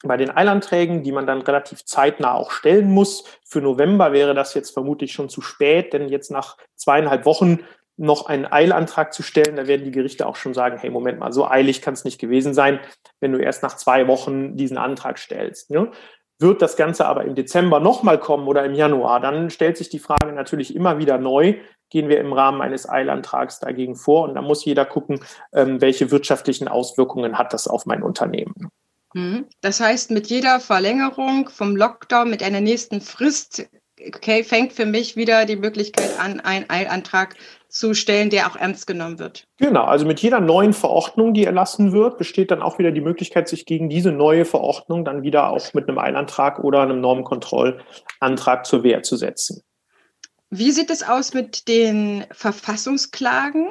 [0.03, 4.53] bei den Eilanträgen, die man dann relativ zeitnah auch stellen muss, für November wäre das
[4.53, 7.59] jetzt vermutlich schon zu spät, denn jetzt nach zweieinhalb Wochen
[7.95, 11.31] noch einen Eilantrag zu stellen, da werden die Gerichte auch schon sagen, hey, Moment mal,
[11.31, 12.79] so eilig kann es nicht gewesen sein,
[13.19, 15.69] wenn du erst nach zwei Wochen diesen Antrag stellst.
[15.69, 15.91] Ne?
[16.43, 19.99] Wird das Ganze aber im Dezember nochmal kommen oder im Januar, dann stellt sich die
[19.99, 21.55] Frage natürlich immer wieder neu,
[21.89, 25.21] gehen wir im Rahmen eines Eilantrags dagegen vor und da muss jeder gucken,
[25.53, 28.69] ähm, welche wirtschaftlichen Auswirkungen hat das auf mein Unternehmen.
[29.13, 29.45] Mhm.
[29.61, 33.65] Das heißt, mit jeder Verlängerung vom Lockdown, mit einer nächsten Frist,
[34.05, 37.35] okay, fängt für mich wieder die Möglichkeit an, einen Eilantrag
[37.73, 39.47] zu stellen, der auch ernst genommen wird.
[39.57, 43.49] Genau, also mit jeder neuen Verordnung, die erlassen wird, besteht dann auch wieder die Möglichkeit,
[43.49, 48.83] sich gegen diese neue Verordnung dann wieder auch mit einem Eilantrag oder einem Normenkontrollantrag zur
[48.83, 49.63] Wehr zu setzen.
[50.51, 53.69] Wie sieht es aus mit den Verfassungsklagen?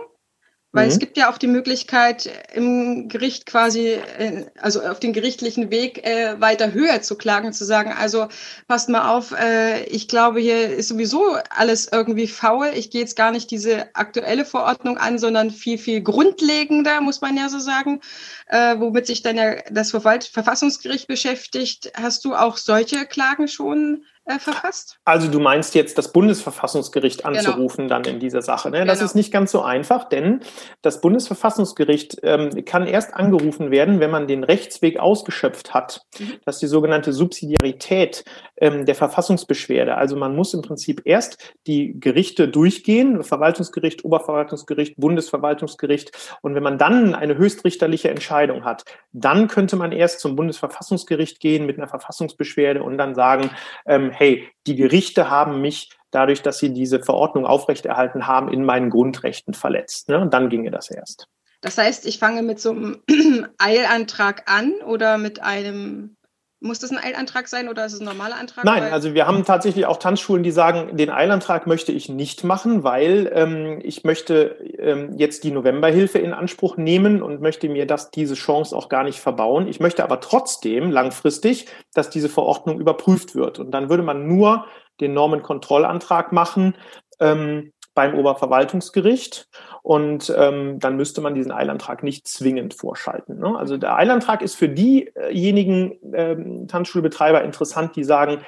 [0.75, 0.93] Weil mhm.
[0.93, 6.05] es gibt ja auch die Möglichkeit, im Gericht quasi, äh, also auf den gerichtlichen Weg
[6.07, 8.29] äh, weiter höher zu klagen, zu sagen, also
[8.69, 12.71] passt mal auf, äh, ich glaube, hier ist sowieso alles irgendwie faul.
[12.75, 17.37] Ich gehe jetzt gar nicht diese aktuelle Verordnung an, sondern viel, viel grundlegender, muss man
[17.37, 18.01] ja so sagen,
[18.47, 21.93] äh, womit sich dann ja das Verfassungsgericht beschäftigt.
[21.95, 24.99] Hast du auch solche Klagen schon äh, verfasst.
[25.05, 27.39] Also du meinst jetzt das Bundesverfassungsgericht genau.
[27.39, 28.01] anzurufen genau.
[28.01, 28.71] dann in dieser Sache.
[28.71, 28.85] Ne?
[28.85, 29.07] Das genau.
[29.07, 30.41] ist nicht ganz so einfach, denn
[30.81, 36.07] das Bundesverfassungsgericht ähm, kann erst angerufen werden, wenn man den Rechtsweg ausgeschöpft hat.
[36.19, 36.35] Mhm.
[36.45, 38.25] Das ist die sogenannte Subsidiarität
[38.63, 39.97] ähm, der Verfassungsbeschwerde.
[39.97, 46.37] Also man muss im Prinzip erst die Gerichte durchgehen, Verwaltungsgericht, Oberverwaltungsgericht, Bundesverwaltungsgericht.
[46.43, 51.67] Und wenn man dann eine höchstrichterliche Entscheidung hat, dann könnte man erst zum Bundesverfassungsgericht gehen
[51.67, 53.51] mit einer Verfassungsbeschwerde und dann sagen,
[53.85, 58.91] ähm, hey, die Gerichte haben mich dadurch, dass sie diese Verordnung aufrechterhalten haben, in meinen
[58.91, 60.09] Grundrechten verletzt.
[60.09, 60.21] Ne?
[60.21, 61.27] Und dann ginge das erst.
[61.63, 63.03] Das heißt, ich fange mit so einem
[63.59, 66.17] Eilantrag an oder mit einem
[66.63, 68.65] muss das ein Eilantrag sein oder ist es ein normaler Antrag?
[68.65, 72.85] Nein, also wir haben tatsächlich auch Tanzschulen, die sagen, den Eilantrag möchte ich nicht machen,
[72.85, 78.11] weil ähm, ich möchte ähm, jetzt die Novemberhilfe in Anspruch nehmen und möchte mir das,
[78.11, 79.67] diese Chance auch gar nicht verbauen.
[79.67, 83.59] Ich möchte aber trotzdem langfristig, dass diese Verordnung überprüft wird.
[83.59, 84.67] Und dann würde man nur
[85.01, 86.75] den Normenkontrollantrag machen.
[87.21, 89.49] Ähm, beim Oberverwaltungsgericht
[89.83, 93.39] und ähm, dann müsste man diesen Eilantrag nicht zwingend vorschalten.
[93.39, 93.57] Ne?
[93.59, 98.39] Also der Eilantrag ist für diejenigen ähm, Tanzschulbetreiber interessant, die sagen,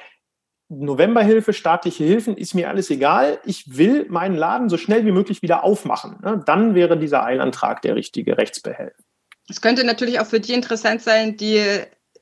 [0.69, 3.39] Novemberhilfe, staatliche Hilfen, ist mir alles egal.
[3.45, 6.17] Ich will meinen Laden so schnell wie möglich wieder aufmachen.
[6.23, 6.41] Ne?
[6.45, 8.93] Dann wäre dieser Eilantrag der richtige Rechtsbehelf.
[9.47, 11.61] Es könnte natürlich auch für die interessant sein, die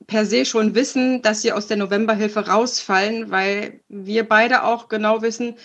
[0.07, 5.21] per se schon wissen, dass sie aus der Novemberhilfe rausfallen, weil wir beide auch genau
[5.21, 5.55] wissen,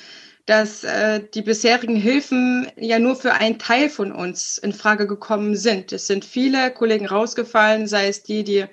[0.49, 5.57] dass äh, die bisherigen Hilfen ja nur für einen Teil von uns in Frage gekommen
[5.57, 5.93] sind.
[5.93, 8.65] Es sind viele Kollegen rausgefallen, sei es die, die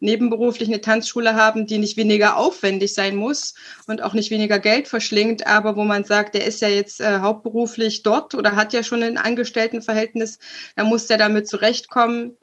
[0.00, 3.54] nebenberuflich eine Tanzschule haben, die nicht weniger aufwendig sein muss
[3.86, 7.20] und auch nicht weniger Geld verschlingt, aber wo man sagt, der ist ja jetzt äh,
[7.20, 10.40] hauptberuflich dort oder hat ja schon ein Angestelltenverhältnis,
[10.74, 12.36] da muss der damit zurechtkommen.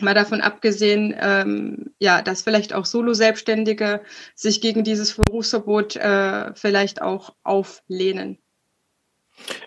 [0.00, 4.02] Mal davon abgesehen, ähm, ja, dass vielleicht auch Solo-Selbstständige
[4.34, 8.38] sich gegen dieses Berufsverbot äh, vielleicht auch auflehnen.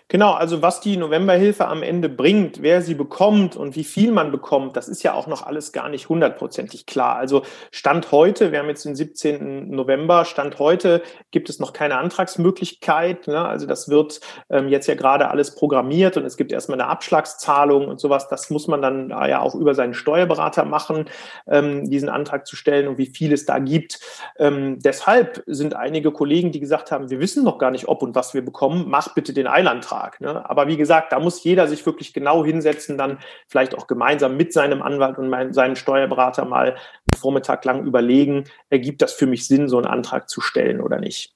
[0.08, 4.30] Genau, also was die Novemberhilfe am Ende bringt, wer sie bekommt und wie viel man
[4.30, 7.16] bekommt, das ist ja auch noch alles gar nicht hundertprozentig klar.
[7.16, 9.70] Also Stand heute, wir haben jetzt den 17.
[9.70, 13.26] November, Stand heute gibt es noch keine Antragsmöglichkeit.
[13.26, 13.44] Ne?
[13.44, 17.88] Also das wird ähm, jetzt ja gerade alles programmiert und es gibt erstmal eine Abschlagszahlung
[17.88, 18.28] und sowas.
[18.28, 21.06] Das muss man dann äh, ja auch über seinen Steuerberater machen,
[21.48, 23.98] ähm, diesen Antrag zu stellen und wie viel es da gibt.
[24.38, 28.14] Ähm, deshalb sind einige Kollegen, die gesagt haben, wir wissen noch gar nicht, ob und
[28.14, 29.65] was wir bekommen, mach bitte den Eilantrag.
[29.66, 30.20] Vertrag.
[30.20, 30.48] Ne?
[30.48, 34.52] Aber wie gesagt, da muss jeder sich wirklich genau hinsetzen, dann vielleicht auch gemeinsam mit
[34.52, 39.46] seinem Anwalt und mein, seinem Steuerberater mal einen Vormittag lang überlegen, ergibt das für mich
[39.46, 41.34] Sinn, so einen Antrag zu stellen oder nicht.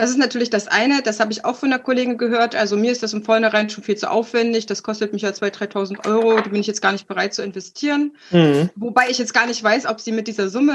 [0.00, 2.54] Das ist natürlich das eine, das habe ich auch von der Kollegin gehört.
[2.54, 4.66] Also mir ist das im Vornherein schon viel zu aufwendig.
[4.66, 6.40] Das kostet mich ja 2.000, 3.000 Euro.
[6.40, 8.16] Die bin ich jetzt gar nicht bereit zu investieren.
[8.30, 8.70] Mhm.
[8.76, 10.72] Wobei ich jetzt gar nicht weiß, ob sie mit dieser Summe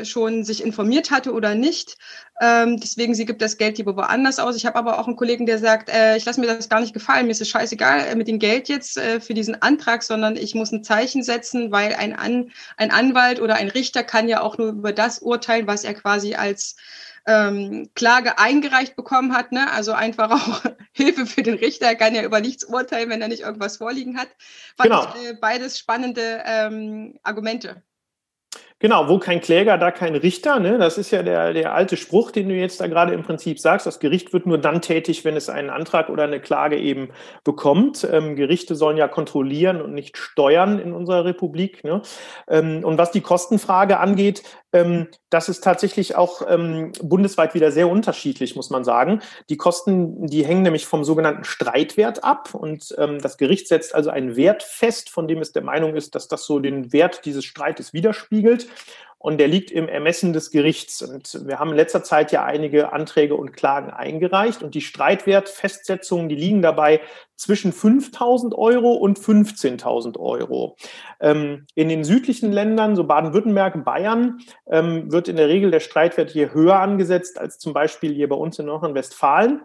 [0.00, 1.96] äh, schon sich informiert hatte oder nicht.
[2.40, 4.56] Ähm, deswegen, sie gibt das Geld lieber woanders aus.
[4.56, 6.92] Ich habe aber auch einen Kollegen, der sagt, äh, ich lasse mir das gar nicht
[6.92, 7.26] gefallen.
[7.26, 10.54] Mir ist es scheißegal äh, mit dem Geld jetzt äh, für diesen Antrag, sondern ich
[10.54, 14.58] muss ein Zeichen setzen, weil ein, An ein Anwalt oder ein Richter kann ja auch
[14.58, 16.76] nur über das urteilen, was er quasi als
[17.26, 19.52] ähm, Klage eingereicht bekommen hat.
[19.52, 19.70] Ne?
[19.72, 20.62] Also einfach auch
[20.92, 21.86] Hilfe für den Richter.
[21.86, 24.28] Er kann ja über nichts urteilen, wenn er nicht irgendwas vorliegen hat.
[24.76, 25.08] Fand genau.
[25.14, 27.82] ich, äh, beides spannende ähm, Argumente.
[28.78, 30.60] Genau, wo kein Kläger, da kein Richter.
[30.60, 30.76] Ne?
[30.76, 33.86] Das ist ja der, der alte Spruch, den du jetzt da gerade im Prinzip sagst.
[33.86, 37.08] Das Gericht wird nur dann tätig, wenn es einen Antrag oder eine Klage eben
[37.42, 38.06] bekommt.
[38.10, 41.84] Ähm, Gerichte sollen ja kontrollieren und nicht steuern in unserer Republik.
[41.84, 42.02] Ne?
[42.48, 47.88] Ähm, und was die Kostenfrage angeht, ähm, das ist tatsächlich auch ähm, bundesweit wieder sehr
[47.88, 49.20] unterschiedlich, muss man sagen.
[49.48, 52.54] Die Kosten, die hängen nämlich vom sogenannten Streitwert ab.
[52.54, 56.14] Und ähm, das Gericht setzt also einen Wert fest, von dem es der Meinung ist,
[56.14, 58.68] dass das so den Wert dieses Streites widerspiegelt
[59.18, 61.02] und der liegt im Ermessen des Gerichts.
[61.02, 66.28] Und wir haben in letzter Zeit ja einige Anträge und Klagen eingereicht und die Streitwertfestsetzungen,
[66.28, 67.00] die liegen dabei
[67.34, 70.76] zwischen 5.000 Euro und 15.000 Euro.
[71.20, 74.38] Ähm, in den südlichen Ländern, so Baden-Württemberg, Bayern,
[74.70, 78.36] ähm, wird in der Regel der Streitwert hier höher angesetzt als zum Beispiel hier bei
[78.36, 79.62] uns in Nordrhein-Westfalen.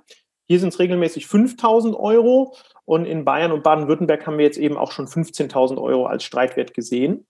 [0.47, 4.75] Hier sind es regelmäßig 5.000 Euro und in Bayern und Baden-Württemberg haben wir jetzt eben
[4.75, 7.25] auch schon 15.000 Euro als Streitwert gesehen.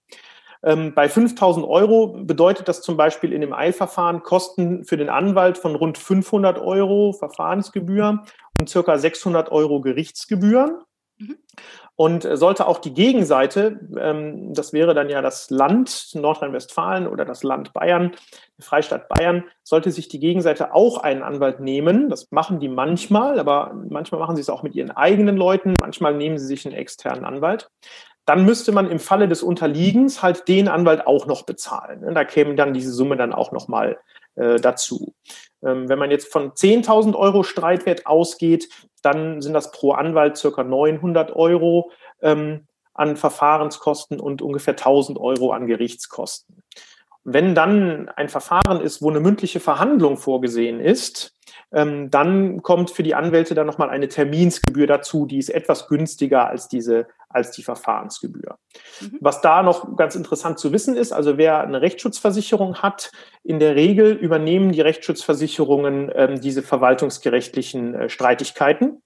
[0.64, 5.58] Ähm, bei 5000 Euro bedeutet das zum Beispiel in dem Eilverfahren Kosten für den Anwalt
[5.58, 8.22] von rund 500 Euro Verfahrensgebühr
[8.58, 10.82] und circa 600 Euro Gerichtsgebühren.
[11.94, 17.44] Und sollte auch die Gegenseite, ähm, das wäre dann ja das Land Nordrhein-Westfalen oder das
[17.44, 18.12] Land Bayern,
[18.58, 22.08] die Freistaat Bayern, sollte sich die Gegenseite auch einen Anwalt nehmen.
[22.08, 25.74] Das machen die manchmal, aber manchmal machen sie es auch mit ihren eigenen Leuten.
[25.80, 27.70] Manchmal nehmen sie sich einen externen Anwalt
[28.24, 32.14] dann müsste man im Falle des Unterliegens halt den Anwalt auch noch bezahlen.
[32.14, 33.98] Da käme dann diese Summe dann auch noch mal
[34.36, 35.14] äh, dazu.
[35.62, 38.68] Ähm, wenn man jetzt von 10.000 Euro Streitwert ausgeht,
[39.02, 45.52] dann sind das pro Anwalt circa 900 Euro ähm, an Verfahrenskosten und ungefähr 1.000 Euro
[45.52, 46.62] an Gerichtskosten.
[47.24, 51.36] Wenn dann ein Verfahren ist, wo eine mündliche Verhandlung vorgesehen ist,
[51.72, 56.48] ähm, dann kommt für die Anwälte dann nochmal eine Terminsgebühr dazu, die ist etwas günstiger
[56.48, 58.58] als diese, als die Verfahrensgebühr.
[59.00, 59.18] Mhm.
[59.20, 63.10] Was da noch ganz interessant zu wissen ist, also wer eine Rechtsschutzversicherung hat,
[63.42, 69.02] in der Regel übernehmen die Rechtsschutzversicherungen ähm, diese verwaltungsgerechtlichen äh, Streitigkeiten.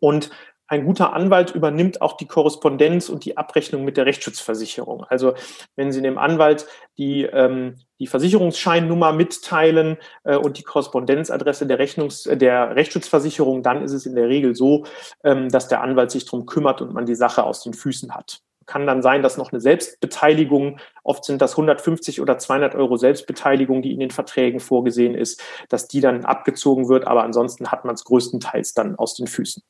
[0.00, 0.30] Und
[0.74, 5.04] ein guter Anwalt übernimmt auch die Korrespondenz und die Abrechnung mit der Rechtsschutzversicherung.
[5.04, 5.34] Also
[5.76, 6.66] wenn Sie dem Anwalt
[6.98, 13.92] die, ähm, die Versicherungsscheinnummer mitteilen äh, und die Korrespondenzadresse der, Rechnungs-, der Rechtsschutzversicherung, dann ist
[13.92, 14.84] es in der Regel so,
[15.22, 18.40] ähm, dass der Anwalt sich darum kümmert und man die Sache aus den Füßen hat.
[18.66, 23.82] Kann dann sein, dass noch eine Selbstbeteiligung, oft sind das 150 oder 200 Euro Selbstbeteiligung,
[23.82, 27.94] die in den Verträgen vorgesehen ist, dass die dann abgezogen wird, aber ansonsten hat man
[27.94, 29.62] es größtenteils dann aus den Füßen.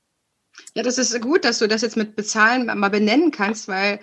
[0.75, 4.01] Ja, das ist gut, dass du das jetzt mit Bezahlen mal benennen kannst, weil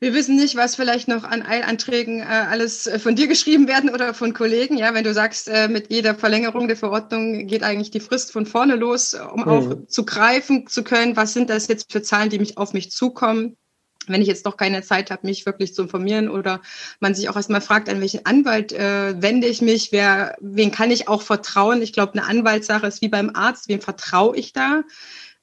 [0.00, 3.90] wir wissen nicht, was vielleicht noch an Eilanträgen äh, alles äh, von dir geschrieben werden
[3.90, 4.78] oder von Kollegen.
[4.78, 8.46] Ja, wenn du sagst, äh, mit jeder Verlängerung der Verordnung geht eigentlich die Frist von
[8.46, 9.48] vorne los, um mhm.
[9.48, 12.90] auch zu greifen zu können, was sind das jetzt für Zahlen, die mich auf mich
[12.90, 13.58] zukommen.
[14.06, 16.62] Wenn ich jetzt doch keine Zeit habe, mich wirklich zu informieren oder
[16.98, 20.90] man sich auch erstmal fragt, an welchen Anwalt äh, wende ich mich, wer, wen kann
[20.90, 21.82] ich auch vertrauen?
[21.82, 24.82] Ich glaube, eine Anwaltssache ist wie beim Arzt, wem vertraue ich da?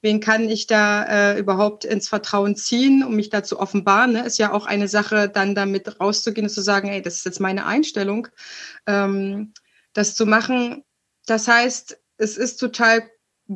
[0.07, 4.13] Wen kann ich da äh, überhaupt ins Vertrauen ziehen, um mich da zu offenbaren.
[4.13, 4.25] Ne?
[4.25, 7.41] Ist ja auch eine Sache, dann damit rauszugehen und zu sagen, ey, das ist jetzt
[7.41, 8.29] meine Einstellung,
[8.85, 9.53] ähm,
[9.91, 10.85] das zu machen.
[11.25, 13.03] Das heißt, es ist total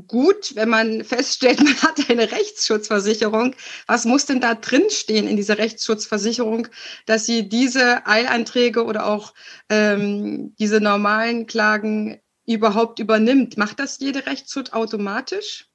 [0.08, 3.56] gut, wenn man feststellt, man hat eine Rechtsschutzversicherung.
[3.88, 6.68] Was muss denn da drinstehen in dieser Rechtsschutzversicherung,
[7.06, 9.34] dass sie diese Eilanträge oder auch
[9.70, 13.56] ähm, diese normalen Klagen überhaupt übernimmt?
[13.56, 15.71] Macht das jede Rechtsschutz automatisch?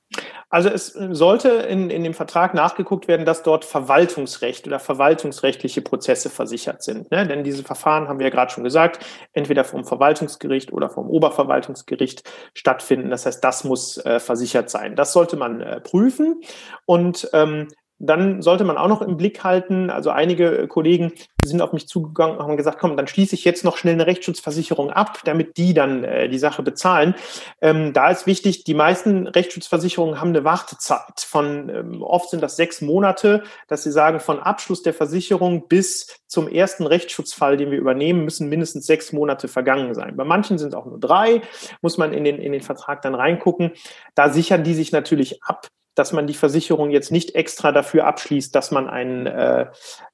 [0.49, 6.31] Also es sollte in, in dem Vertrag nachgeguckt werden, dass dort Verwaltungsrecht oder verwaltungsrechtliche Prozesse
[6.31, 7.11] versichert sind.
[7.11, 7.27] Ne?
[7.27, 12.23] Denn diese Verfahren haben wir ja gerade schon gesagt, entweder vom Verwaltungsgericht oder vom Oberverwaltungsgericht
[12.55, 13.11] stattfinden.
[13.11, 14.95] Das heißt, das muss äh, versichert sein.
[14.95, 16.41] Das sollte man äh, prüfen.
[16.85, 21.13] Und ähm, dann sollte man auch noch im Blick halten, also einige äh, Kollegen
[21.45, 24.07] sind auf mich zugegangen und haben gesagt, komm, dann schließe ich jetzt noch schnell eine
[24.07, 27.15] Rechtsschutzversicherung ab, damit die dann äh, die Sache bezahlen.
[27.61, 32.57] Ähm, da ist wichtig, die meisten Rechtsschutzversicherungen haben eine Wartezeit von, ähm, oft sind das
[32.57, 37.79] sechs Monate, dass sie sagen, von Abschluss der Versicherung bis zum ersten Rechtsschutzfall, den wir
[37.79, 40.17] übernehmen, müssen mindestens sechs Monate vergangen sein.
[40.17, 41.43] Bei manchen sind es auch nur drei,
[41.81, 43.73] muss man in den, in den Vertrag dann reingucken.
[44.15, 48.55] Da sichern die sich natürlich ab, dass man die Versicherung jetzt nicht extra dafür abschließt,
[48.55, 49.67] dass man einen, äh,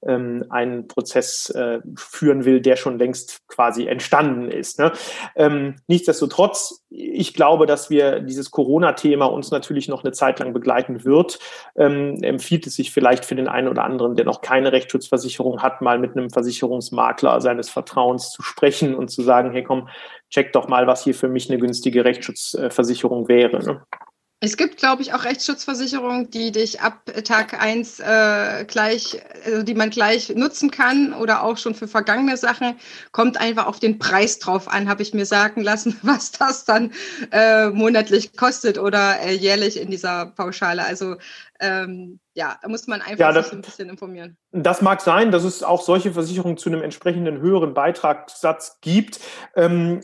[0.06, 4.78] ähm, einen Prozess äh, führen will, der schon längst quasi entstanden ist.
[4.78, 4.92] Ne?
[5.34, 11.04] Ähm, nichtsdestotrotz, ich glaube, dass wir dieses Corona-Thema uns natürlich noch eine Zeit lang begleiten
[11.04, 11.40] wird.
[11.76, 15.82] Ähm, empfiehlt es sich vielleicht für den einen oder anderen, der noch keine Rechtsschutzversicherung hat,
[15.82, 19.88] mal mit einem Versicherungsmakler seines Vertrauens zu sprechen und zu sagen, hey komm,
[20.30, 23.58] check doch mal, was hier für mich eine günstige Rechtsschutzversicherung wäre.
[23.64, 23.82] Ne?
[24.44, 29.74] Es gibt, glaube ich, auch Rechtsschutzversicherungen, die dich ab Tag eins äh, gleich, also die
[29.74, 32.74] man gleich nutzen kann oder auch schon für vergangene Sachen.
[33.12, 36.90] Kommt einfach auf den Preis drauf an, habe ich mir sagen lassen, was das dann
[37.30, 40.84] äh, monatlich kostet oder äh, jährlich in dieser Pauschale.
[40.84, 41.18] Also
[41.62, 44.36] ähm, ja, da muss man einfach ja, das, sich ein bisschen informieren.
[44.50, 49.20] Das mag sein, dass es auch solche Versicherungen zu einem entsprechenden höheren Beitragssatz gibt.
[49.54, 50.00] Ähm,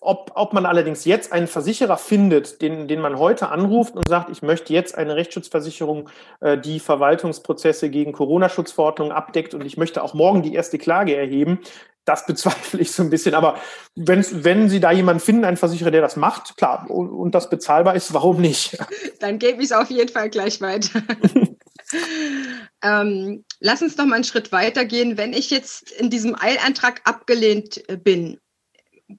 [0.00, 4.30] ob, ob man allerdings jetzt einen Versicherer findet, den, den man heute anruft und sagt,
[4.30, 6.08] ich möchte jetzt eine Rechtsschutzversicherung,
[6.40, 11.58] äh, die Verwaltungsprozesse gegen Corona-Schutzverordnungen abdeckt und ich möchte auch morgen die erste Klage erheben,
[12.04, 13.34] das bezweifle ich so ein bisschen.
[13.34, 13.58] Aber
[13.94, 17.50] wenn, wenn Sie da jemanden finden, einen Versicherer, der das macht, klar, und, und das
[17.50, 18.78] bezahlbar ist, warum nicht?
[19.20, 21.02] Dann gebe ich es auf jeden Fall gleich weiter.
[22.82, 25.16] ähm, lass uns noch mal einen Schritt weiter gehen.
[25.16, 28.38] Wenn ich jetzt in diesem Eilantrag abgelehnt äh, bin,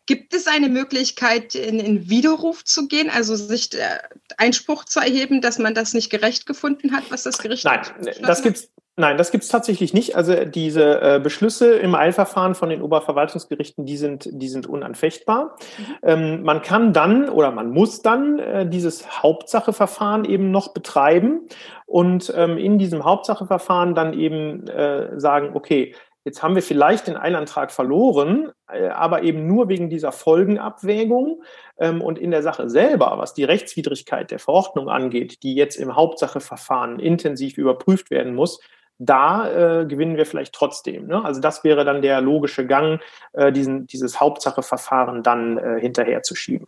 [0.06, 4.00] gibt es eine Möglichkeit, in, in Widerruf zu gehen, also sich äh,
[4.38, 7.82] Einspruch zu erheben, dass man das nicht gerecht gefunden hat, was das Gericht Nein,
[8.22, 10.18] das gibt's, Nein, das gibt es tatsächlich nicht.
[10.18, 15.56] Also diese äh, Beschlüsse im Eilverfahren von den Oberverwaltungsgerichten, die sind, die sind unanfechtbar.
[15.78, 15.96] Mhm.
[16.04, 21.48] Ähm, man kann dann oder man muss dann äh, dieses Hauptsacheverfahren eben noch betreiben
[21.86, 27.18] und ähm, in diesem Hauptsacheverfahren dann eben äh, sagen, okay, Jetzt haben wir vielleicht den
[27.18, 31.42] Eilantrag verloren, äh, aber eben nur wegen dieser Folgenabwägung.
[31.80, 35.96] Ähm, und in der Sache selber, was die Rechtswidrigkeit der Verordnung angeht, die jetzt im
[35.96, 38.60] Hauptsacheverfahren intensiv überprüft werden muss,
[39.04, 41.08] da äh, gewinnen wir vielleicht trotzdem.
[41.08, 41.24] Ne?
[41.26, 43.02] Also das wäre dann der logische Gang,
[43.34, 46.68] äh, diesen, dieses Hauptsacheverfahren dann äh, hinterherzuschieben.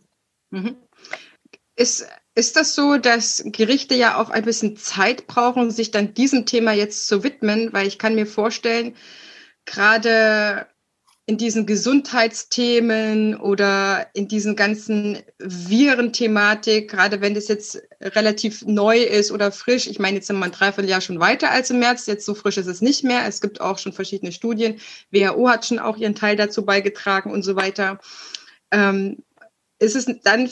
[0.50, 0.76] Mhm.
[1.76, 6.44] Ist, ist das so, dass Gerichte ja auch ein bisschen Zeit brauchen, sich dann diesem
[6.44, 7.72] Thema jetzt zu widmen?
[7.72, 8.96] Weil ich kann mir vorstellen,
[9.64, 10.66] gerade
[11.26, 19.32] in diesen Gesundheitsthemen oder in diesen ganzen Virenthematik, gerade wenn das jetzt relativ neu ist
[19.32, 19.86] oder frisch.
[19.86, 22.06] Ich meine, jetzt sind wir ein Dreivierteljahr schon weiter als im März.
[22.06, 23.26] Jetzt so frisch ist es nicht mehr.
[23.26, 24.80] Es gibt auch schon verschiedene Studien.
[25.12, 28.00] WHO hat schon auch ihren Teil dazu beigetragen und so weiter.
[28.70, 29.22] Ähm,
[29.78, 30.50] ist es dann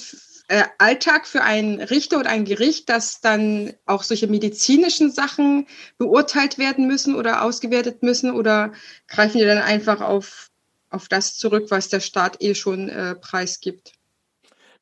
[0.49, 5.67] äh, Alltag für einen Richter oder ein Gericht, dass dann auch solche medizinischen Sachen
[5.99, 8.73] beurteilt werden müssen oder ausgewertet müssen oder
[9.07, 10.51] greifen die dann einfach auf,
[10.93, 13.93] auf das zurück, was der Staat eh schon äh, preisgibt?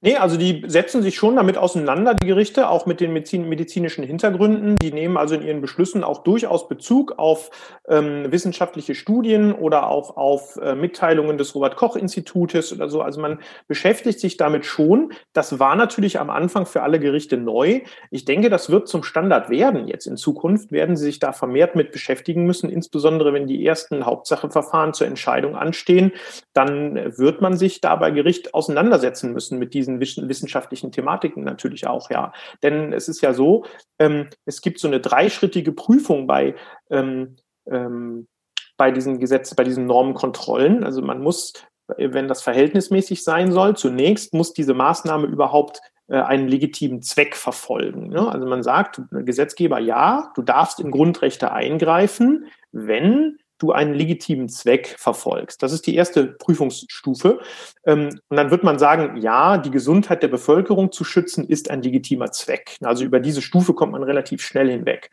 [0.02, 4.76] Nee, also die setzen sich schon damit auseinander, die Gerichte, auch mit den medizinischen Hintergründen.
[4.76, 7.50] Die nehmen also in ihren Beschlüssen auch durchaus Bezug auf
[7.86, 13.02] ähm, wissenschaftliche Studien oder auch auf äh, Mitteilungen des Robert-Koch-Institutes oder so.
[13.02, 15.12] Also man beschäftigt sich damit schon.
[15.34, 17.82] Das war natürlich am Anfang für alle Gerichte neu.
[18.10, 19.86] Ich denke, das wird zum Standard werden.
[19.86, 24.06] Jetzt in Zukunft werden sie sich da vermehrt mit beschäftigen müssen, insbesondere wenn die ersten
[24.06, 26.12] Hauptsacheverfahren zur Entscheidung anstehen.
[26.54, 31.86] Dann wird man sich da bei Gericht auseinandersetzen müssen mit diesen diesen wissenschaftlichen Thematiken natürlich
[31.86, 32.32] auch, ja.
[32.62, 33.64] Denn es ist ja so,
[33.98, 36.54] ähm, es gibt so eine dreischrittige Prüfung bei,
[36.90, 38.28] ähm, ähm,
[38.76, 40.84] bei diesen Gesetzen, bei diesen Normenkontrollen.
[40.84, 41.54] Also man muss,
[41.96, 48.08] wenn das verhältnismäßig sein soll, zunächst muss diese Maßnahme überhaupt äh, einen legitimen Zweck verfolgen.
[48.08, 48.30] Ne?
[48.30, 54.96] Also man sagt, Gesetzgeber, ja, du darfst in Grundrechte eingreifen, wenn du einen legitimen Zweck
[54.98, 55.62] verfolgst.
[55.62, 57.40] Das ist die erste Prüfungsstufe.
[57.84, 61.82] Ähm, und dann wird man sagen, ja, die Gesundheit der Bevölkerung zu schützen ist ein
[61.82, 62.76] legitimer Zweck.
[62.82, 65.10] Also über diese Stufe kommt man relativ schnell hinweg.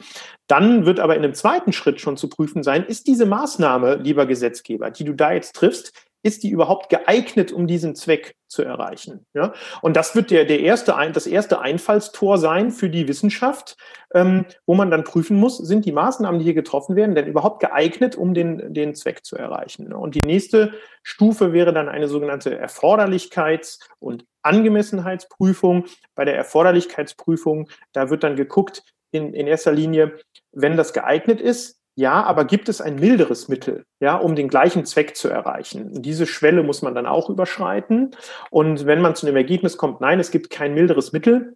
[0.48, 4.26] Dann wird aber in einem zweiten Schritt schon zu prüfen sein, ist diese Maßnahme, lieber
[4.26, 9.26] Gesetzgeber, die du da jetzt triffst, ist die überhaupt geeignet, um diesen Zweck zu erreichen?
[9.34, 9.54] Ja?
[9.82, 13.78] Und das wird der, der erste, das erste Einfallstor sein für die Wissenschaft,
[14.14, 17.60] ähm, wo man dann prüfen muss, sind die Maßnahmen, die hier getroffen werden, denn überhaupt
[17.60, 19.94] geeignet, um den, den Zweck zu erreichen?
[19.94, 25.86] Und die nächste Stufe wäre dann eine sogenannte Erforderlichkeits- und Angemessenheitsprüfung.
[26.16, 30.20] Bei der Erforderlichkeitsprüfung, da wird dann geguckt, in, in erster Linie,
[30.52, 34.86] wenn das geeignet ist, ja, aber gibt es ein milderes Mittel, ja, um den gleichen
[34.86, 36.04] Zweck zu erreichen?
[36.04, 38.12] Diese Schwelle muss man dann auch überschreiten.
[38.52, 41.56] Und wenn man zu dem Ergebnis kommt, nein, es gibt kein milderes Mittel,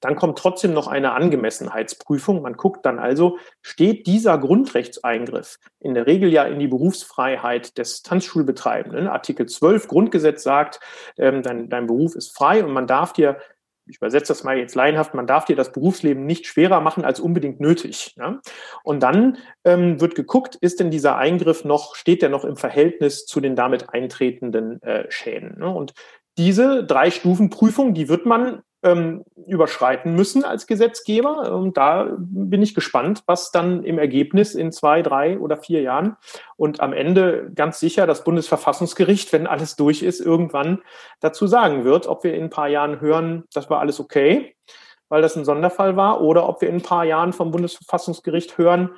[0.00, 2.42] dann kommt trotzdem noch eine Angemessenheitsprüfung.
[2.42, 8.02] Man guckt dann also, steht dieser Grundrechtseingriff in der Regel ja in die Berufsfreiheit des
[8.02, 9.08] Tanzschulbetreibenden.
[9.08, 10.80] Artikel 12 Grundgesetz sagt,
[11.16, 13.38] ähm, dein, dein Beruf ist frei und man darf dir
[13.88, 17.20] ich übersetze das mal jetzt laienhaft, man darf dir das Berufsleben nicht schwerer machen als
[17.20, 18.14] unbedingt nötig.
[18.16, 18.40] Ja?
[18.82, 23.26] Und dann ähm, wird geguckt, ist denn dieser Eingriff noch, steht der noch im Verhältnis
[23.26, 25.58] zu den damit eintretenden äh, Schäden?
[25.58, 25.68] Ne?
[25.68, 25.94] Und
[26.36, 31.52] diese drei Stufen Prüfung, die wird man ähm, überschreiten müssen als Gesetzgeber.
[31.52, 36.16] Und da bin ich gespannt, was dann im Ergebnis in zwei, drei oder vier Jahren
[36.56, 40.82] und am Ende ganz sicher das Bundesverfassungsgericht, wenn alles durch ist, irgendwann
[41.20, 44.54] dazu sagen wird, ob wir in ein paar Jahren hören, das war alles okay,
[45.08, 48.90] weil das ein Sonderfall war, oder ob wir in ein paar Jahren vom Bundesverfassungsgericht hören,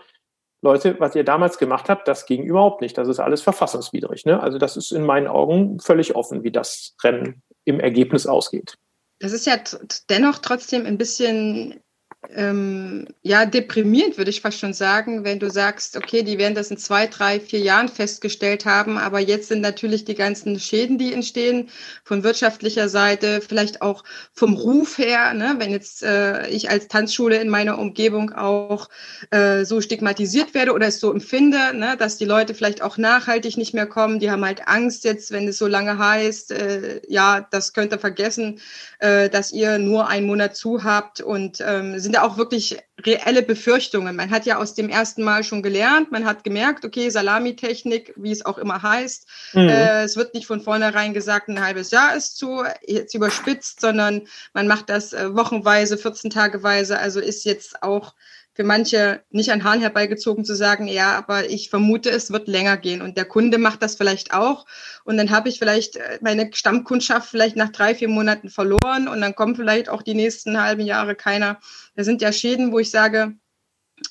[0.62, 2.98] Leute, was ihr damals gemacht habt, das ging überhaupt nicht.
[2.98, 4.26] Das ist alles verfassungswidrig.
[4.26, 4.40] Ne?
[4.40, 8.76] Also das ist in meinen Augen völlig offen, wie das Rennen im Ergebnis ausgeht.
[9.20, 9.62] Das ist ja
[10.08, 11.80] dennoch trotzdem ein bisschen
[12.28, 16.70] ähm, ja, deprimierend, würde ich fast schon sagen, wenn du sagst, okay, die werden das
[16.70, 21.14] in zwei, drei, vier Jahren festgestellt haben, aber jetzt sind natürlich die ganzen Schäden, die
[21.14, 21.70] entstehen,
[22.04, 24.04] von wirtschaftlicher Seite, vielleicht auch
[24.34, 25.54] vom Ruf her, ne?
[25.58, 28.90] wenn jetzt äh, ich als Tanzschule in meiner Umgebung auch
[29.30, 31.96] äh, so stigmatisiert werde oder es so empfinde, ne?
[31.98, 35.48] dass die Leute vielleicht auch nachhaltig nicht mehr kommen, die haben halt Angst jetzt, wenn
[35.48, 38.60] es so lange heißt, äh, ja, das könnt ihr vergessen,
[38.98, 43.42] äh, dass ihr nur einen Monat zu habt und ähm, sind ja auch wirklich reelle
[43.42, 44.16] Befürchtungen.
[44.16, 48.30] Man hat ja aus dem ersten Mal schon gelernt, man hat gemerkt, okay, Salamitechnik, wie
[48.30, 49.68] es auch immer heißt, mhm.
[49.68, 54.22] äh, es wird nicht von vornherein gesagt, ein halbes Jahr ist zu, jetzt überspitzt, sondern
[54.52, 58.14] man macht das äh, wochenweise, 14 Tageweise, also ist jetzt auch
[58.52, 62.76] für manche nicht an Haaren herbeigezogen zu sagen, ja, aber ich vermute, es wird länger
[62.76, 63.00] gehen.
[63.00, 64.66] Und der Kunde macht das vielleicht auch.
[65.04, 69.20] Und dann habe ich vielleicht äh, meine Stammkundschaft vielleicht nach drei, vier Monaten verloren und
[69.20, 71.60] dann kommen vielleicht auch die nächsten halben Jahre keiner.
[71.94, 73.34] Das sind ja Schäden, wo ich sage,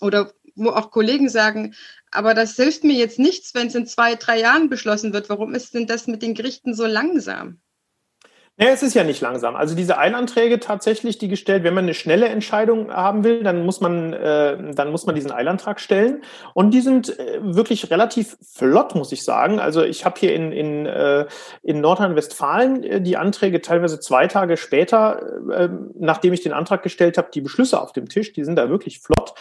[0.01, 1.75] oder wo auch Kollegen sagen,
[2.11, 5.29] aber das hilft mir jetzt nichts, wenn es in zwei, drei Jahren beschlossen wird.
[5.29, 7.61] Warum ist denn das mit den Gerichten so langsam?
[8.61, 9.55] Ja, es ist ja nicht langsam.
[9.55, 13.79] Also diese Eilanträge tatsächlich, die gestellt, wenn man eine schnelle Entscheidung haben will, dann muss
[13.79, 16.23] man, äh, dann muss man diesen Eilantrag stellen.
[16.53, 19.61] Und die sind äh, wirklich relativ flott, muss ich sagen.
[19.61, 21.25] Also ich habe hier in, in, äh,
[21.63, 27.17] in Nordrhein-Westfalen äh, die Anträge teilweise zwei Tage später, äh, nachdem ich den Antrag gestellt
[27.17, 28.33] habe, die Beschlüsse auf dem Tisch.
[28.33, 29.35] Die sind da wirklich flott.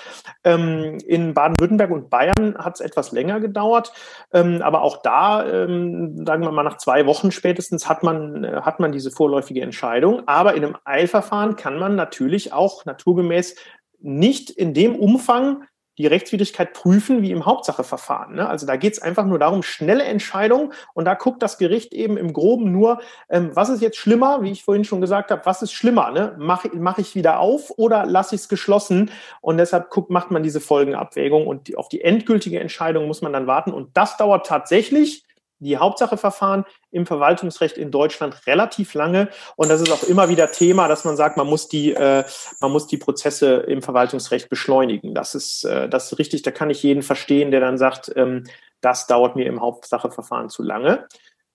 [0.45, 3.93] Ähm, in Baden-Württemberg und Bayern hat es etwas länger gedauert.
[4.33, 8.61] Ähm, aber auch da, ähm, sagen wir mal, nach zwei Wochen spätestens hat man, äh,
[8.63, 10.23] hat man diese diese vorläufige Entscheidung.
[10.27, 13.57] Aber in einem Eilverfahren kann man natürlich auch naturgemäß
[14.01, 15.65] nicht in dem Umfang
[15.97, 18.37] die Rechtswidrigkeit prüfen wie im Hauptsacheverfahren.
[18.37, 18.49] Ne?
[18.49, 22.17] Also da geht es einfach nur darum, schnelle Entscheidungen und da guckt das Gericht eben
[22.17, 25.61] im Groben nur, ähm, was ist jetzt schlimmer, wie ich vorhin schon gesagt habe, was
[25.61, 26.13] ist schlimmer?
[26.13, 26.37] Ne?
[26.39, 29.11] Mache mach ich wieder auf oder lasse ich es geschlossen?
[29.41, 33.33] Und deshalb guckt, macht man diese Folgenabwägung und die, auf die endgültige Entscheidung muss man
[33.33, 35.25] dann warten und das dauert tatsächlich
[35.59, 39.29] die Hauptsacheverfahren im Verwaltungsrecht in Deutschland relativ lange.
[39.57, 42.25] Und das ist auch immer wieder Thema, dass man sagt, man muss die, äh,
[42.61, 45.15] man muss die Prozesse im Verwaltungsrecht beschleunigen.
[45.15, 46.43] Das ist, äh, das ist richtig.
[46.43, 48.45] Da kann ich jeden verstehen, der dann sagt, ähm,
[48.81, 51.07] das dauert mir im Hauptsacheverfahren zu lange.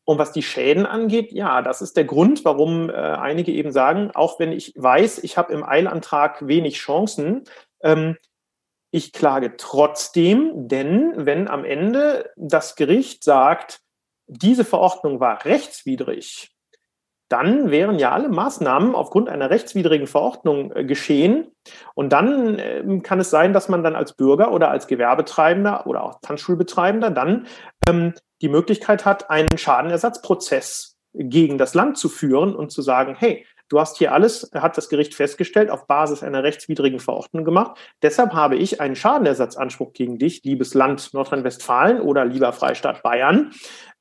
[0.05, 4.11] Und was die Schäden angeht, ja, das ist der Grund, warum äh, einige eben sagen,
[4.13, 7.45] auch wenn ich weiß, ich habe im Eilantrag wenig Chancen,
[7.81, 8.17] ähm,
[8.91, 13.79] ich klage trotzdem, denn wenn am Ende das Gericht sagt,
[14.41, 16.53] diese Verordnung war rechtswidrig,
[17.29, 21.47] dann wären ja alle Maßnahmen aufgrund einer rechtswidrigen Verordnung äh, geschehen.
[21.95, 26.03] Und dann äh, kann es sein, dass man dann als Bürger oder als Gewerbetreibender oder
[26.03, 27.47] auch Tanzschulbetreibender dann
[27.87, 33.45] ähm, die Möglichkeit hat, einen Schadenersatzprozess gegen das Land zu führen und zu sagen, hey,
[33.69, 37.77] du hast hier alles, hat das Gericht festgestellt, auf Basis einer rechtswidrigen Verordnung gemacht.
[38.01, 43.51] Deshalb habe ich einen Schadenersatzanspruch gegen dich, liebes Land Nordrhein-Westfalen oder lieber Freistaat Bayern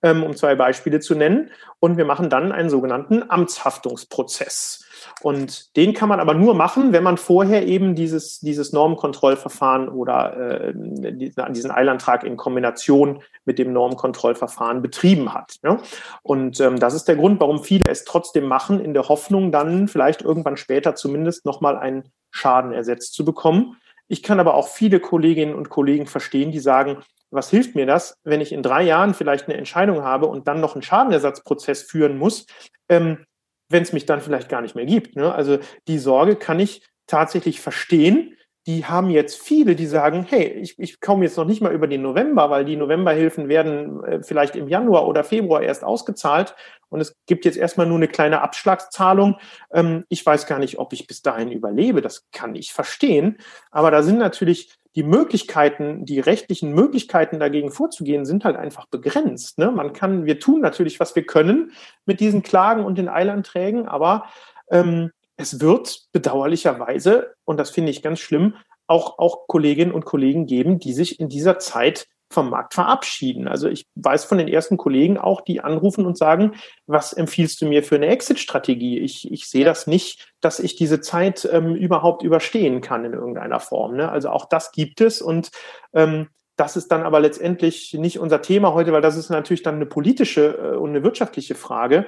[0.03, 1.51] ähm, um zwei Beispiele zu nennen.
[1.81, 4.85] Und wir machen dann einen sogenannten Amtshaftungsprozess.
[5.23, 10.69] Und den kann man aber nur machen, wenn man vorher eben dieses, dieses Normenkontrollverfahren oder
[10.69, 15.57] äh, diesen Eilantrag in Kombination mit dem Normenkontrollverfahren betrieben hat.
[15.63, 15.79] Ja?
[16.23, 19.89] Und ähm, das ist der Grund, warum viele es trotzdem machen, in der Hoffnung, dann
[19.89, 23.77] vielleicht irgendwann später zumindest nochmal einen Schaden ersetzt zu bekommen.
[24.09, 26.99] Ich kann aber auch viele Kolleginnen und Kollegen verstehen, die sagen,
[27.31, 30.61] was hilft mir das, wenn ich in drei Jahren vielleicht eine Entscheidung habe und dann
[30.61, 32.47] noch einen Schadenersatzprozess führen muss,
[32.91, 33.25] ähm,
[33.69, 35.17] wenn es mich dann vielleicht gar nicht mehr gibt.
[35.17, 35.33] Ne?
[35.33, 35.59] Also
[35.89, 38.37] die Sorge kann ich tatsächlich verstehen.
[38.67, 41.89] Die haben jetzt viele, die sagen, hey, ich, ich komme jetzt noch nicht mal über
[41.89, 46.55] den November, weil die Novemberhilfen werden äh, vielleicht im Januar oder Februar erst ausgezahlt
[46.93, 49.39] und es gibt jetzt erstmal nur eine kleine Abschlagszahlung.
[49.73, 52.03] Ähm, ich weiß gar nicht, ob ich bis dahin überlebe.
[52.03, 53.39] Das kann ich verstehen.
[53.71, 59.57] Aber da sind natürlich die Möglichkeiten, die rechtlichen Möglichkeiten dagegen vorzugehen, sind halt einfach begrenzt.
[59.57, 59.71] Ne?
[59.71, 61.73] Man kann, wir tun natürlich, was wir können
[62.05, 64.27] mit diesen Klagen und den Eilanträgen, aber
[64.71, 68.55] ähm, es wird bedauerlicherweise, und das finde ich ganz schlimm,
[68.87, 73.47] auch, auch Kolleginnen und Kollegen geben, die sich in dieser Zeit vom Markt verabschieden.
[73.47, 76.55] Also ich weiß von den ersten Kollegen auch, die anrufen und sagen,
[76.87, 78.99] was empfiehlst du mir für eine Exit-Strategie?
[78.99, 83.61] Ich, ich sehe das nicht, dass ich diese Zeit ähm, überhaupt überstehen kann in irgendeiner
[83.61, 83.97] Form.
[83.97, 84.11] Ne?
[84.11, 85.51] Also auch das gibt es und
[85.93, 89.77] ähm, das ist dann aber letztendlich nicht unser Thema heute, weil das ist natürlich dann
[89.77, 92.07] eine politische äh, und eine wirtschaftliche Frage.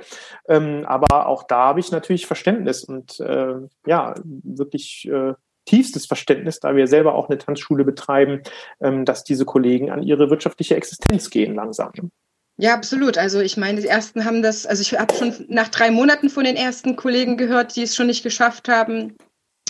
[0.49, 3.55] Ähm, aber auch da habe ich natürlich Verständnis und äh,
[3.87, 5.35] ja, wirklich äh,
[5.65, 8.43] tiefstes Verständnis, da wir selber auch eine Tanzschule betreiben,
[8.81, 11.93] ähm, dass diese Kollegen an ihre wirtschaftliche Existenz gehen langsam.
[12.57, 13.19] Ja, absolut.
[13.19, 16.45] Also ich meine, die ersten haben das, also ich habe schon nach drei Monaten von
[16.45, 19.17] den ersten Kollegen gehört, die es schon nicht geschafft haben,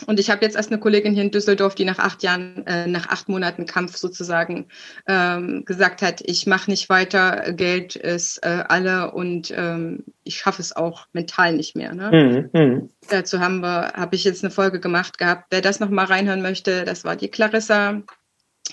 [0.07, 2.87] und ich habe jetzt erst eine Kollegin hier in Düsseldorf, die nach acht Jahren, äh,
[2.87, 4.67] nach acht Monaten Kampf sozusagen
[5.07, 10.61] ähm, gesagt hat, ich mache nicht weiter, Geld ist äh, alle und ähm, ich schaffe
[10.61, 11.95] es auch mental nicht mehr.
[11.95, 12.51] Ne?
[12.53, 12.89] Mhm, mh.
[13.09, 15.47] Dazu haben wir, habe ich jetzt eine Folge gemacht gehabt.
[15.51, 18.03] Wer das nochmal reinhören möchte, das war die Clarissa,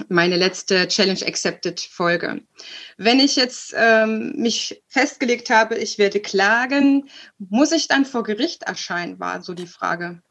[0.10, 2.42] meine letzte Challenge Accepted Folge.
[2.98, 8.64] Wenn ich jetzt ähm, mich festgelegt habe, ich werde klagen, muss ich dann vor Gericht
[8.64, 10.22] erscheinen, war so die Frage.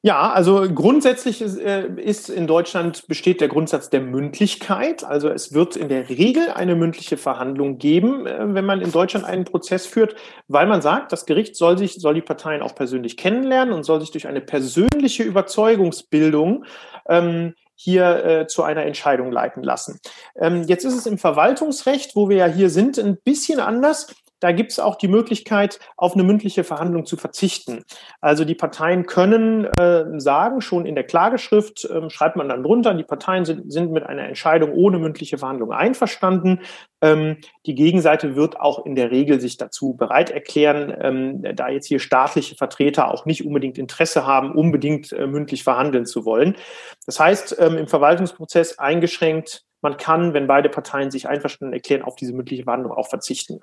[0.00, 5.02] Ja, also grundsätzlich ist, äh, ist, in Deutschland besteht der Grundsatz der Mündlichkeit.
[5.02, 9.26] Also es wird in der Regel eine mündliche Verhandlung geben, äh, wenn man in Deutschland
[9.26, 10.14] einen Prozess führt,
[10.46, 14.00] weil man sagt, das Gericht soll sich, soll die Parteien auch persönlich kennenlernen und soll
[14.00, 16.64] sich durch eine persönliche Überzeugungsbildung
[17.08, 19.98] ähm, hier äh, zu einer Entscheidung leiten lassen.
[20.36, 24.14] Ähm, jetzt ist es im Verwaltungsrecht, wo wir ja hier sind, ein bisschen anders.
[24.40, 27.84] Da gibt es auch die Möglichkeit, auf eine mündliche Verhandlung zu verzichten.
[28.20, 32.94] Also die Parteien können äh, sagen, schon in der Klageschrift äh, schreibt man dann drunter,
[32.94, 36.60] die Parteien sind, sind mit einer Entscheidung ohne mündliche Verhandlung einverstanden.
[37.00, 41.86] Ähm, die Gegenseite wird auch in der Regel sich dazu bereit erklären, ähm, da jetzt
[41.86, 46.56] hier staatliche Vertreter auch nicht unbedingt Interesse haben, unbedingt äh, mündlich verhandeln zu wollen.
[47.06, 52.16] Das heißt, ähm, im Verwaltungsprozess eingeschränkt, man kann, wenn beide Parteien sich einverstanden erklären, auf
[52.16, 53.60] diese mündliche Verhandlung auch verzichten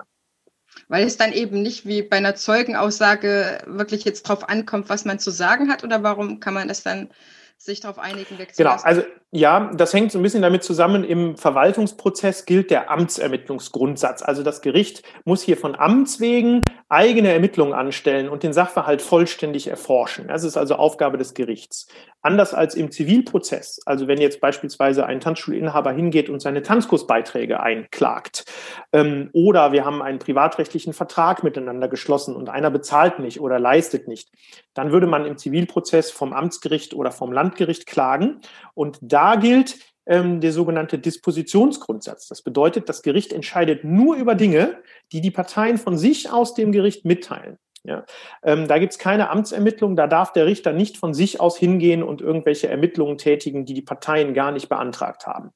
[0.88, 5.18] weil es dann eben nicht wie bei einer Zeugenaussage wirklich jetzt drauf ankommt, was man
[5.18, 7.10] zu sagen hat oder warum kann man das dann
[7.58, 8.84] sich darauf einigen, wegzulassen?
[8.88, 9.02] Genau, also
[9.36, 11.04] ja, das hängt so ein bisschen damit zusammen.
[11.04, 14.22] Im Verwaltungsprozess gilt der Amtsermittlungsgrundsatz.
[14.22, 19.66] Also das Gericht muss hier von Amts wegen eigene Ermittlungen anstellen und den Sachverhalt vollständig
[19.66, 20.28] erforschen.
[20.28, 21.86] Das ist also Aufgabe des Gerichts.
[22.22, 28.44] Anders als im Zivilprozess, also wenn jetzt beispielsweise ein Tanzschulinhaber hingeht und seine Tanzkursbeiträge einklagt,
[28.92, 34.08] ähm, oder wir haben einen privatrechtlichen Vertrag miteinander geschlossen und einer bezahlt nicht oder leistet
[34.08, 34.30] nicht,
[34.74, 38.40] dann würde man im Zivilprozess vom Amtsgericht oder vom Landgericht klagen.
[38.74, 42.28] Und da gilt, ähm, der sogenannte Dispositionsgrundsatz.
[42.28, 44.78] Das bedeutet, das Gericht entscheidet nur über Dinge,
[45.12, 47.58] die die Parteien von sich aus dem Gericht mitteilen.
[47.86, 48.04] Ja,
[48.42, 52.02] ähm, da gibt es keine Amtsermittlung, da darf der Richter nicht von sich aus hingehen
[52.02, 55.52] und irgendwelche Ermittlungen tätigen, die die Parteien gar nicht beantragt haben.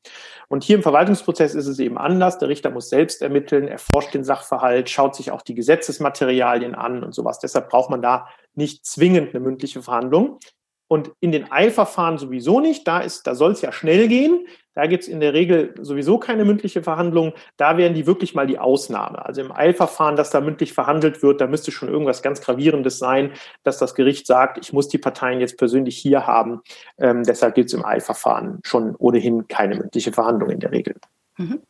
[0.47, 2.39] Und hier im Verwaltungsprozess ist es eben anders.
[2.39, 7.16] Der Richter muss selbst ermitteln, erforscht den Sachverhalt, schaut sich auch die Gesetzesmaterialien an und
[7.16, 7.41] sowas.
[7.41, 10.39] Deshalb braucht man da nicht zwingend eine mündliche Verhandlung.
[10.93, 12.88] Und in den Eilverfahren sowieso nicht.
[12.88, 14.45] Da, ist, da soll es ja schnell gehen.
[14.74, 17.32] Da gibt es in der Regel sowieso keine mündliche Verhandlung.
[17.57, 19.24] Da wären die wirklich mal die Ausnahme.
[19.24, 23.30] Also im Eilverfahren, dass da mündlich verhandelt wird, da müsste schon irgendwas ganz Gravierendes sein,
[23.62, 26.61] dass das Gericht sagt, ich muss die Parteien jetzt persönlich hier haben.
[26.99, 30.97] Ähm, deshalb gibt es im Eilverfahren schon ohnehin keine mündliche Verhandlung in der Regel.
[31.36, 31.61] Mhm.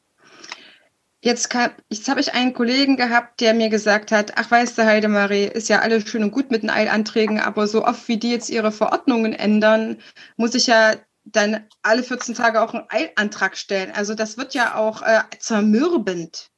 [1.23, 1.55] Jetzt,
[1.91, 5.68] jetzt habe ich einen Kollegen gehabt, der mir gesagt hat, ach weißt du, Heidemarie, ist
[5.68, 8.73] ja alles schön und gut mit den Eilanträgen, aber so oft wie die jetzt ihre
[8.73, 9.99] Verordnungen ändern,
[10.37, 10.95] muss ich ja
[11.25, 13.93] dann alle 14 Tage auch einen Eilantrag stellen.
[13.93, 16.51] Also das wird ja auch äh, zermürbend.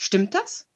[0.00, 0.68] Stimmt das?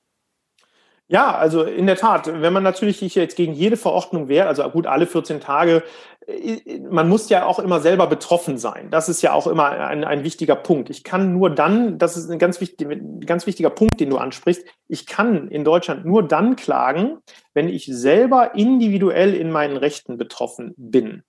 [1.11, 4.87] Ja, also in der Tat, wenn man natürlich jetzt gegen jede Verordnung wäre, also gut,
[4.87, 5.83] alle 14 Tage,
[6.27, 8.91] äh, man muss ja auch immer selber betroffen sein.
[8.91, 10.91] Das ist ja auch immer ein, ein wichtiger Punkt.
[10.91, 12.87] Ich kann nur dann, das ist ein ganz, wichtig,
[13.25, 17.19] ganz wichtiger Punkt, den du ansprichst, ich kann in Deutschland nur dann klagen,
[17.55, 21.23] wenn ich selber individuell in meinen Rechten betroffen bin.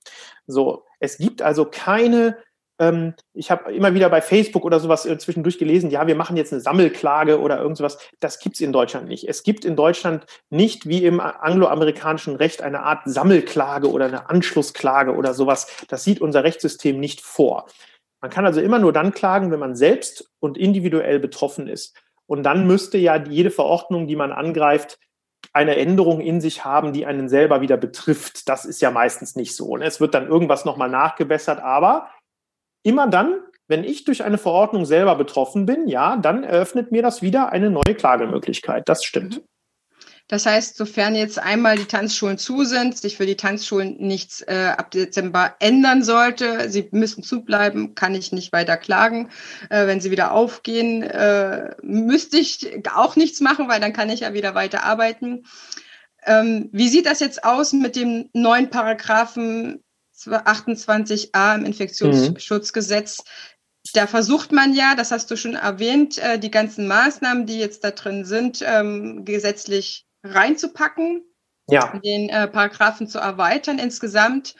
[0.46, 2.38] So, es gibt also keine
[2.80, 6.38] ähm, ich habe immer wieder bei Facebook oder sowas äh, zwischendurch gelesen, ja, wir machen
[6.38, 7.98] jetzt eine Sammelklage oder irgend sowas.
[8.20, 9.28] Das gibt's in Deutschland nicht.
[9.28, 15.14] Es gibt in Deutschland nicht wie im angloamerikanischen Recht eine Art Sammelklage oder eine Anschlussklage
[15.14, 15.68] oder sowas.
[15.90, 17.68] Das sieht unser Rechtssystem nicht vor.
[18.22, 21.96] Man kann also immer nur dann klagen, wenn man selbst und individuell betroffen ist.
[22.26, 25.00] Und dann müsste ja jede Verordnung, die man angreift,
[25.52, 28.48] eine Änderung in sich haben, die einen selber wieder betrifft.
[28.48, 29.78] Das ist ja meistens nicht so.
[29.78, 29.86] Ne?
[29.86, 32.10] Es wird dann irgendwas nochmal nachgebessert, aber
[32.84, 33.36] immer dann,
[33.68, 37.70] wenn ich durch eine Verordnung selber betroffen bin, ja, dann eröffnet mir das wieder eine
[37.70, 38.90] neue Klagemöglichkeit.
[38.90, 39.38] Das stimmt.
[39.38, 39.44] Mhm.
[40.30, 44.74] Das heißt, sofern jetzt einmal die Tanzschulen zu sind, sich für die Tanzschulen nichts äh,
[44.78, 49.30] ab Dezember ändern sollte, sie müssen zubleiben, kann ich nicht weiter klagen.
[49.72, 54.20] Äh, wenn sie wieder aufgehen, äh, müsste ich auch nichts machen, weil dann kann ich
[54.20, 55.46] ja wieder weiter arbeiten.
[56.28, 59.84] Ähm, wie sieht das jetzt aus mit dem neuen Paragraphen
[60.28, 63.24] 28a im Infektionsschutzgesetz.
[63.94, 67.84] Da versucht man ja, das hast du schon erwähnt, äh, die ganzen Maßnahmen, die jetzt
[67.84, 71.24] da drin sind, ähm, gesetzlich reinzupacken,
[71.70, 71.98] ja.
[72.04, 74.56] den äh, Paragraphen zu erweitern insgesamt.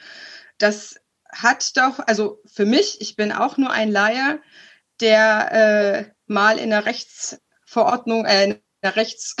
[0.58, 0.96] Das
[1.30, 4.40] hat doch, also für mich, ich bin auch nur ein Laie,
[5.00, 9.36] der äh, mal in der Rechtsverordnung, äh, in der Rechts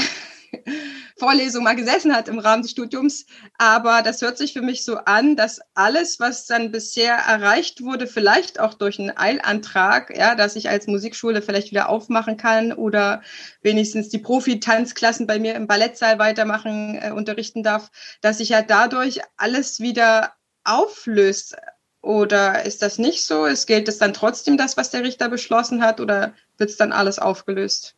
[1.18, 3.26] Vorlesung mal gesessen hat im Rahmen des Studiums.
[3.58, 8.06] Aber das hört sich für mich so an, dass alles, was dann bisher erreicht wurde,
[8.06, 13.22] vielleicht auch durch einen Eilantrag, ja, dass ich als Musikschule vielleicht wieder aufmachen kann oder
[13.62, 17.90] wenigstens die Profi-Tanzklassen bei mir im Ballettsaal weitermachen, äh, unterrichten darf,
[18.20, 20.34] dass sich ja dadurch alles wieder
[20.64, 21.56] auflöst.
[22.02, 23.44] Oder ist das nicht so?
[23.46, 26.92] Es gilt es dann trotzdem das, was der Richter beschlossen hat, oder wird es dann
[26.92, 27.94] alles aufgelöst?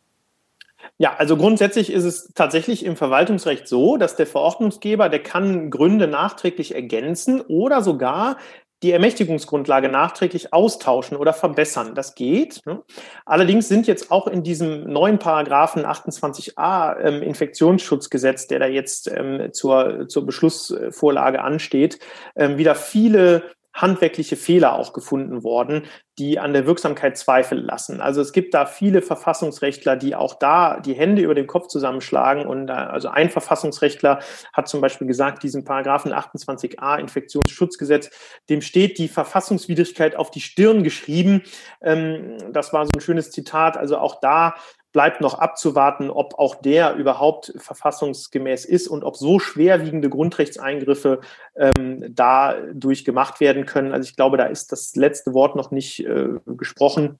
[0.97, 6.07] Ja, also grundsätzlich ist es tatsächlich im Verwaltungsrecht so, dass der Verordnungsgeber, der kann Gründe
[6.07, 8.37] nachträglich ergänzen oder sogar
[8.83, 11.95] die Ermächtigungsgrundlage nachträglich austauschen oder verbessern.
[11.95, 12.59] Das geht.
[12.65, 12.83] Ne?
[13.25, 19.53] Allerdings sind jetzt auch in diesem neuen Paragraphen 28a ähm, Infektionsschutzgesetz, der da jetzt ähm,
[19.53, 21.99] zur, zur Beschlussvorlage ansteht,
[22.35, 23.43] ähm, wieder viele
[23.73, 25.83] handwerkliche Fehler auch gefunden worden,
[26.19, 27.99] die an der Wirksamkeit Zweifel lassen.
[28.01, 32.45] Also es gibt da viele Verfassungsrechtler, die auch da die Hände über den Kopf zusammenschlagen.
[32.45, 34.19] Und also ein Verfassungsrechtler
[34.53, 38.11] hat zum Beispiel gesagt, diesem Paragraphen 28a Infektionsschutzgesetz,
[38.49, 41.41] dem steht die Verfassungswidrigkeit auf die Stirn geschrieben.
[41.81, 43.75] Ähm, das war so ein schönes Zitat.
[43.75, 44.53] Also auch da
[44.93, 51.19] bleibt noch abzuwarten, ob auch der überhaupt verfassungsgemäß ist und ob so schwerwiegende Grundrechtseingriffe
[51.55, 53.91] ähm, dadurch gemacht werden können.
[53.91, 57.19] Also ich glaube, da ist das letzte Wort noch nicht äh, gesprochen.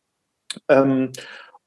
[0.69, 1.11] Ähm,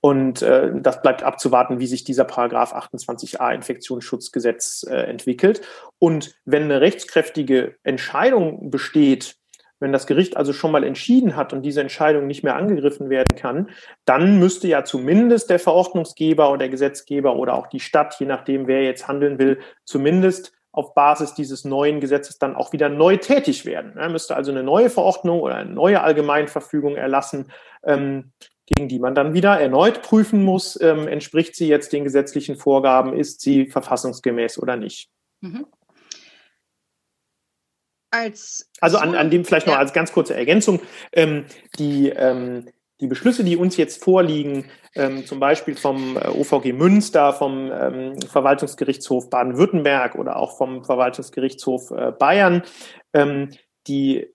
[0.01, 5.63] und äh, das bleibt abzuwarten, wie sich dieser Paragraph 28a Infektionsschutzgesetz äh, entwickelt.
[5.99, 9.37] Und wenn eine rechtskräftige Entscheidung besteht,
[9.79, 13.37] wenn das Gericht also schon mal entschieden hat und diese Entscheidung nicht mehr angegriffen werden
[13.37, 13.71] kann,
[14.05, 18.67] dann müsste ja zumindest der Verordnungsgeber oder der Gesetzgeber oder auch die Stadt, je nachdem,
[18.67, 23.65] wer jetzt handeln will, zumindest auf Basis dieses neuen Gesetzes dann auch wieder neu tätig
[23.65, 23.97] werden.
[23.97, 27.51] Er müsste also eine neue Verordnung oder eine neue Allgemeinverfügung erlassen,
[27.83, 28.33] ähm,
[28.67, 33.15] gegen die man dann wieder erneut prüfen muss, ähm, entspricht sie jetzt den gesetzlichen Vorgaben,
[33.15, 35.09] ist sie verfassungsgemäß oder nicht.
[35.41, 35.67] Mhm
[38.17, 38.71] als.
[38.81, 39.81] Also an, an dem vielleicht noch ja.
[39.81, 40.81] als ganz kurze Ergänzung.
[41.13, 41.47] Ähm,
[41.79, 42.69] die, ähm,
[43.01, 48.21] die Beschlüsse, die uns jetzt vorliegen, ähm, zum Beispiel vom äh, OVG Münster, vom ähm,
[48.23, 52.63] Verwaltungsgerichtshof Baden-Württemberg oder auch vom Verwaltungsgerichtshof äh, Bayern,
[53.13, 53.51] ähm,
[53.87, 54.27] die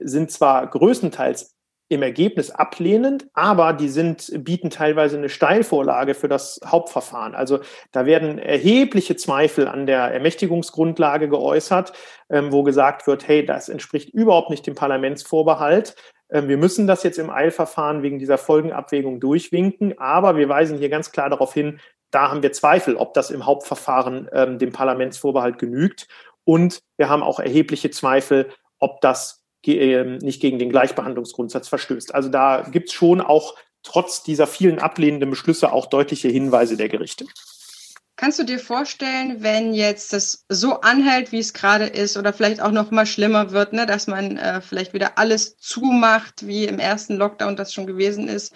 [0.00, 1.54] sind zwar größtenteils
[1.92, 7.34] im Ergebnis ablehnend, aber die sind, bieten teilweise eine Steilvorlage für das Hauptverfahren.
[7.34, 7.60] Also
[7.92, 11.92] da werden erhebliche Zweifel an der Ermächtigungsgrundlage geäußert,
[12.30, 15.94] ähm, wo gesagt wird, hey, das entspricht überhaupt nicht dem Parlamentsvorbehalt.
[16.30, 20.88] Ähm, wir müssen das jetzt im Eilverfahren wegen dieser Folgenabwägung durchwinken, aber wir weisen hier
[20.88, 21.78] ganz klar darauf hin,
[22.10, 26.08] da haben wir Zweifel, ob das im Hauptverfahren ähm, dem Parlamentsvorbehalt genügt.
[26.44, 32.14] Und wir haben auch erhebliche Zweifel, ob das nicht gegen den Gleichbehandlungsgrundsatz verstößt.
[32.14, 36.88] Also da gibt es schon auch trotz dieser vielen ablehnenden Beschlüsse auch deutliche Hinweise der
[36.88, 37.26] Gerichte.
[38.16, 42.60] Kannst du dir vorstellen, wenn jetzt das so anhält, wie es gerade ist, oder vielleicht
[42.60, 46.78] auch noch mal schlimmer wird, ne, dass man äh, vielleicht wieder alles zumacht, wie im
[46.78, 48.54] ersten Lockdown das schon gewesen ist,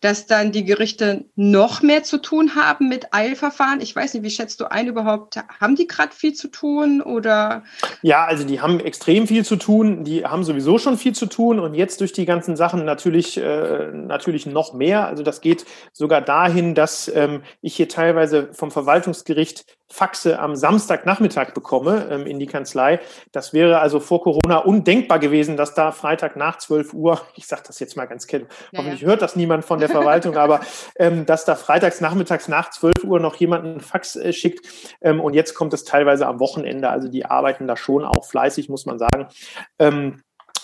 [0.00, 3.80] dass dann die Gerichte noch mehr zu tun haben mit Eilverfahren.
[3.80, 5.36] Ich weiß nicht, wie schätzt du ein überhaupt?
[5.60, 7.64] Haben die gerade viel zu tun oder?
[8.02, 10.04] Ja, also die haben extrem viel zu tun.
[10.04, 13.90] Die haben sowieso schon viel zu tun und jetzt durch die ganzen Sachen natürlich, äh,
[13.92, 15.06] natürlich noch mehr.
[15.06, 21.52] Also das geht sogar dahin, dass ähm, ich hier teilweise vom Verwaltungsgericht Faxe am Samstagnachmittag
[21.52, 23.00] bekomme ähm, in die Kanzlei.
[23.32, 27.62] Das wäre also vor Corona undenkbar gewesen, dass da Freitag nach 12 Uhr, ich sage
[27.66, 30.60] das jetzt mal ganz kennt, ja, hoffentlich hört das niemand von der Verwaltung, aber
[30.96, 34.66] ähm, dass da freitags nachmittags nach 12 Uhr noch jemand einen Fax äh, schickt
[35.00, 36.88] ähm, und jetzt kommt es teilweise am Wochenende.
[36.88, 39.28] Also die arbeiten da schon auch fleißig, muss man sagen.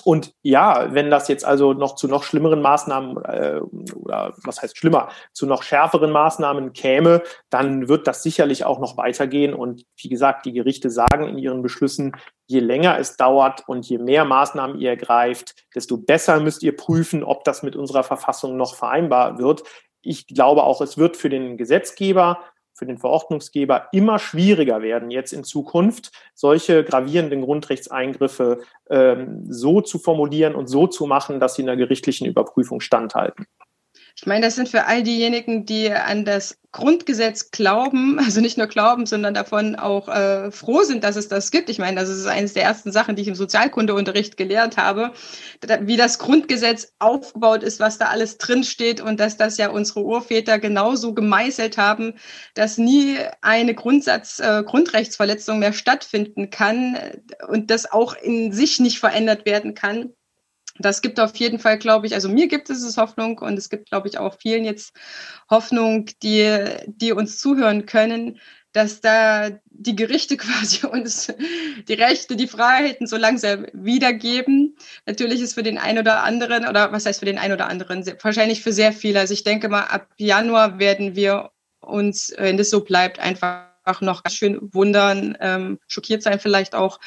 [0.07, 3.61] Und ja, wenn das jetzt also noch zu noch schlimmeren Maßnahmen äh,
[3.97, 8.97] oder was heißt schlimmer, zu noch schärferen Maßnahmen käme, dann wird das sicherlich auch noch
[8.97, 9.53] weitergehen.
[9.53, 12.13] Und wie gesagt, die Gerichte sagen in ihren Beschlüssen,
[12.47, 17.25] je länger es dauert und je mehr Maßnahmen ihr ergreift, desto besser müsst ihr prüfen,
[17.25, 19.65] ob das mit unserer Verfassung noch vereinbar wird.
[20.03, 22.39] Ich glaube auch, es wird für den Gesetzgeber
[22.77, 28.61] für den Verordnungsgeber immer schwieriger werden, jetzt in Zukunft solche gravierenden Grundrechtseingriffe
[28.91, 33.47] ähm, so zu formulieren und so zu machen, dass sie in der gerichtlichen Überprüfung standhalten.
[34.19, 38.67] Ich meine, das sind für all diejenigen, die an das Grundgesetz glauben, also nicht nur
[38.67, 41.69] glauben, sondern davon auch äh, froh sind, dass es das gibt.
[41.69, 45.13] Ich meine, das ist eines der ersten Sachen, die ich im Sozialkundeunterricht gelernt habe,
[45.81, 50.59] wie das Grundgesetz aufgebaut ist, was da alles drinsteht und dass das ja unsere Urväter
[50.59, 52.15] genauso gemeißelt haben,
[52.55, 56.97] dass nie eine Grundsatz, äh, Grundrechtsverletzung mehr stattfinden kann
[57.49, 60.15] und das auch in sich nicht verändert werden kann
[60.79, 63.89] das gibt auf jeden Fall, glaube ich, also mir gibt es Hoffnung und es gibt,
[63.89, 64.95] glaube ich, auch vielen jetzt
[65.51, 68.39] Hoffnung, die, die uns zuhören können,
[68.73, 71.33] dass da die Gerichte quasi uns
[71.89, 74.77] die Rechte, die Freiheiten so langsam wiedergeben.
[75.07, 78.05] Natürlich ist für den einen oder anderen, oder was heißt für den einen oder anderen,
[78.23, 79.21] wahrscheinlich für sehr viele.
[79.21, 81.51] Also ich denke mal, ab Januar werden wir
[81.81, 86.75] uns, wenn das so bleibt, einfach einfach noch ganz schön wundern, ähm, schockiert sein vielleicht
[86.75, 86.99] auch,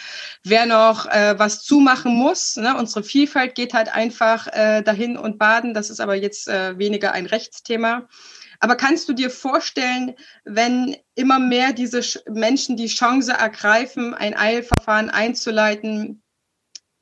[0.44, 2.56] wer noch äh, was zumachen muss.
[2.56, 2.76] Ne?
[2.78, 5.74] Unsere Vielfalt geht halt einfach äh, dahin und baden.
[5.74, 8.08] Das ist aber jetzt äh, weniger ein Rechtsthema.
[8.62, 10.16] Aber kannst du dir vorstellen,
[10.46, 16.22] wenn immer mehr diese Menschen die Chance ergreifen, ein Eilverfahren einzuleiten,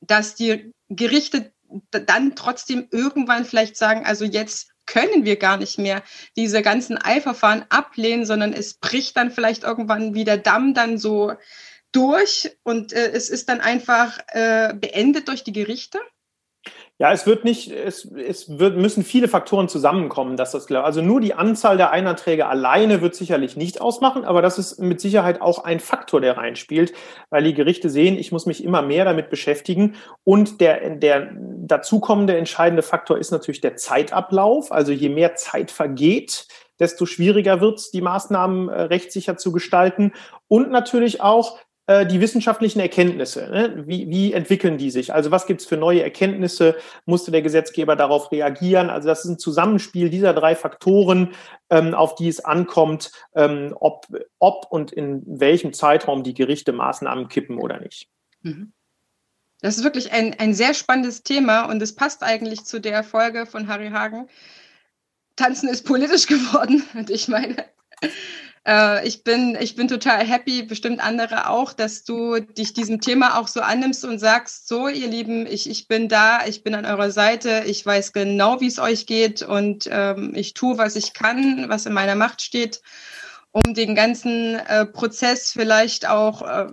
[0.00, 1.52] dass die Gerichte
[1.90, 6.02] dann trotzdem irgendwann vielleicht sagen, also jetzt können wir gar nicht mehr
[6.36, 11.34] diese ganzen Eilverfahren ablehnen, sondern es bricht dann vielleicht irgendwann wie der Damm dann so
[11.92, 16.00] durch und äh, es ist dann einfach äh, beendet durch die Gerichte?
[17.00, 20.84] Ja, es wird nicht, es, es wird, müssen viele Faktoren zusammenkommen, dass das klar.
[20.84, 25.00] Also nur die Anzahl der Einträge alleine wird sicherlich nicht ausmachen, aber das ist mit
[25.00, 26.92] Sicherheit auch ein Faktor, der reinspielt,
[27.30, 29.94] weil die Gerichte sehen, ich muss mich immer mehr damit beschäftigen.
[30.24, 34.72] Und der, der dazukommende entscheidende Faktor ist natürlich der Zeitablauf.
[34.72, 36.48] Also je mehr Zeit vergeht,
[36.80, 40.12] desto schwieriger wird es, die Maßnahmen äh, rechtssicher zu gestalten.
[40.48, 41.58] Und natürlich auch,
[41.88, 43.48] äh, die wissenschaftlichen Erkenntnisse.
[43.50, 43.84] Ne?
[43.86, 45.14] Wie, wie entwickeln die sich?
[45.14, 46.76] Also was gibt es für neue Erkenntnisse?
[47.06, 48.90] Musste der Gesetzgeber darauf reagieren?
[48.90, 51.32] Also das ist ein Zusammenspiel dieser drei Faktoren,
[51.70, 54.06] ähm, auf die es ankommt, ähm, ob,
[54.38, 58.10] ob und in welchem Zeitraum die Gerichte Maßnahmen kippen oder nicht.
[58.42, 58.74] Mhm.
[59.62, 63.46] Das ist wirklich ein, ein sehr spannendes Thema und es passt eigentlich zu der Folge
[63.46, 64.28] von Harry Hagen.
[65.36, 66.84] Tanzen ist politisch geworden.
[66.92, 67.64] Und ich meine,
[68.68, 73.38] äh, ich, bin, ich bin total happy, bestimmt andere auch, dass du dich diesem Thema
[73.38, 76.84] auch so annimmst und sagst, so ihr Lieben, ich, ich bin da, ich bin an
[76.84, 81.14] eurer Seite, ich weiß genau, wie es euch geht und ähm, ich tue, was ich
[81.14, 82.82] kann, was in meiner Macht steht,
[83.52, 86.66] um den ganzen äh, Prozess vielleicht auch äh,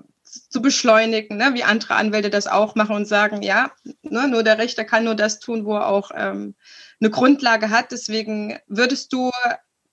[0.50, 1.52] zu beschleunigen, ne?
[1.54, 3.72] wie andere Anwälte das auch machen und sagen, ja,
[4.02, 6.56] ne, nur der Richter kann nur das tun, wo er auch ähm,
[7.00, 7.94] eine Grundlage hat.
[7.94, 9.32] Deswegen würdest du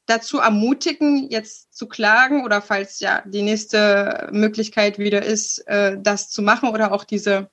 [0.06, 6.30] dazu ermutigen, jetzt zu klagen oder falls ja die nächste Möglichkeit wieder ist, äh, das
[6.30, 7.50] zu machen oder auch diese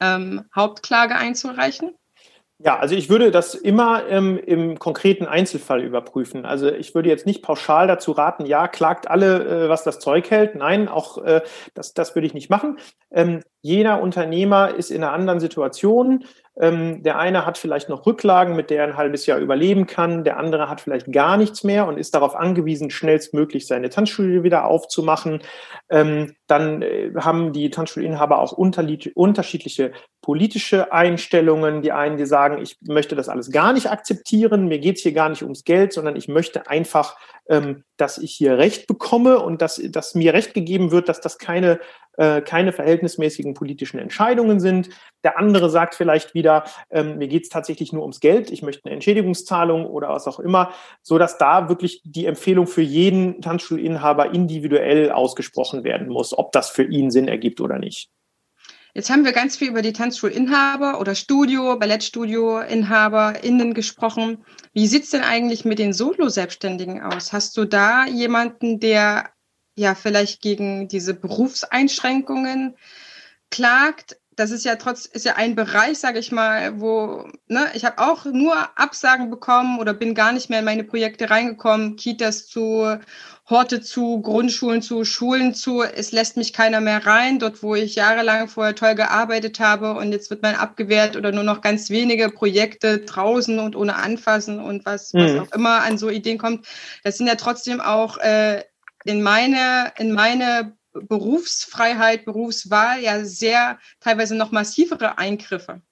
[0.00, 1.94] ähm, Hauptklage einzureichen?
[2.66, 6.46] Ja, also ich würde das immer ähm, im konkreten Einzelfall überprüfen.
[6.46, 10.30] Also ich würde jetzt nicht pauschal dazu raten, ja, klagt alle, äh, was das Zeug
[10.30, 10.54] hält.
[10.54, 11.42] Nein, auch äh,
[11.74, 12.78] das, das würde ich nicht machen.
[13.10, 16.24] Ähm, jeder Unternehmer ist in einer anderen Situation.
[16.58, 20.24] Ähm, der eine hat vielleicht noch Rücklagen, mit der er ein halbes Jahr überleben kann.
[20.24, 24.66] Der andere hat vielleicht gar nichts mehr und ist darauf angewiesen, schnellstmöglich seine Tanzschule wieder
[24.66, 25.40] aufzumachen.
[25.90, 29.92] Ähm, dann äh, haben die Tanzschulinhaber auch unterschiedliche
[30.24, 31.82] politische Einstellungen.
[31.82, 35.12] Die einen, die sagen, ich möchte das alles gar nicht akzeptieren, mir geht es hier
[35.12, 39.60] gar nicht ums Geld, sondern ich möchte einfach, ähm, dass ich hier Recht bekomme und
[39.60, 41.78] dass, dass mir Recht gegeben wird, dass das keine
[42.16, 44.88] äh, keine verhältnismäßigen politischen Entscheidungen sind.
[45.24, 48.86] Der andere sagt vielleicht wieder, ähm, mir geht es tatsächlich nur ums Geld, ich möchte
[48.86, 50.72] eine Entschädigungszahlung oder was auch immer,
[51.02, 56.70] so dass da wirklich die Empfehlung für jeden Tanzschulinhaber individuell ausgesprochen werden muss, ob das
[56.70, 58.08] für ihn Sinn ergibt oder nicht.
[58.96, 64.44] Jetzt haben wir ganz viel über die Tanzschulinhaber oder Studio, Ballettstudio-InhaberInnen gesprochen.
[64.72, 67.32] Wie sieht es denn eigentlich mit den Solo-Selbstständigen aus?
[67.32, 69.30] Hast du da jemanden, der
[69.76, 72.76] ja vielleicht gegen diese Berufseinschränkungen
[73.50, 74.16] klagt.
[74.36, 77.98] Das ist ja trotz ist ja ein Bereich, sage ich mal, wo ne, ich habe
[77.98, 82.98] auch nur Absagen bekommen oder bin gar nicht mehr in meine Projekte reingekommen, Kitas zu,
[83.48, 85.82] Horte zu, Grundschulen zu, Schulen zu.
[85.82, 90.12] Es lässt mich keiner mehr rein, dort wo ich jahrelang vorher toll gearbeitet habe und
[90.12, 94.86] jetzt wird man abgewehrt oder nur noch ganz wenige Projekte draußen und ohne Anfassen und
[94.86, 95.20] was, mhm.
[95.20, 96.66] was auch immer an so Ideen kommt.
[97.02, 98.64] Das sind ja trotzdem auch äh,
[99.04, 105.82] in meine, in meine Berufsfreiheit, Berufswahl ja sehr teilweise noch massivere Eingriffe.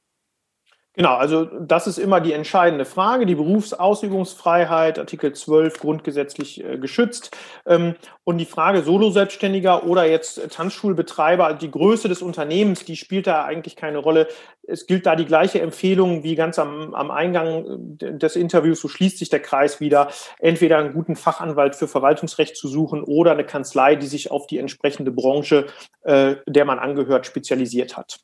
[0.94, 3.24] Genau, also das ist immer die entscheidende Frage.
[3.24, 7.34] Die Berufsausübungsfreiheit, Artikel 12 grundgesetzlich äh, geschützt.
[7.64, 13.26] Ähm, und die Frage Solo-Selbstständiger oder jetzt Tanzschulbetreiber, also die Größe des Unternehmens, die spielt
[13.26, 14.28] da eigentlich keine Rolle.
[14.68, 18.82] Es gilt da die gleiche Empfehlung wie ganz am, am Eingang äh, des Interviews.
[18.82, 20.10] So schließt sich der Kreis wieder.
[20.40, 24.58] Entweder einen guten Fachanwalt für Verwaltungsrecht zu suchen oder eine Kanzlei, die sich auf die
[24.58, 25.68] entsprechende Branche,
[26.02, 28.18] äh, der man angehört, spezialisiert hat.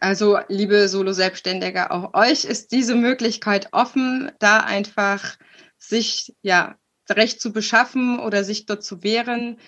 [0.00, 5.36] Also, liebe Solo-Selbstständige, auch euch ist diese Möglichkeit offen, da einfach
[5.78, 6.76] sich ja
[7.08, 9.58] Recht zu beschaffen oder sich dort zu wehren.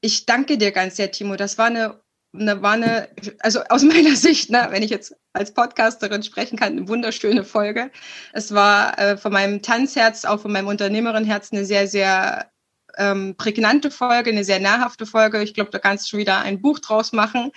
[0.00, 1.36] Ich danke dir ganz sehr, Timo.
[1.36, 2.00] Das war eine,
[2.32, 3.08] eine, war eine
[3.40, 7.90] also aus meiner Sicht, ne, wenn ich jetzt als Podcasterin sprechen kann, eine wunderschöne Folge.
[8.32, 12.50] Es war äh, von meinem Tanzherz, auch von meinem Unternehmerinnenherz eine sehr, sehr
[12.96, 15.42] ähm, prägnante Folge, eine sehr nahrhafte Folge.
[15.42, 17.52] Ich glaube, da kannst du schon wieder ein Buch draus machen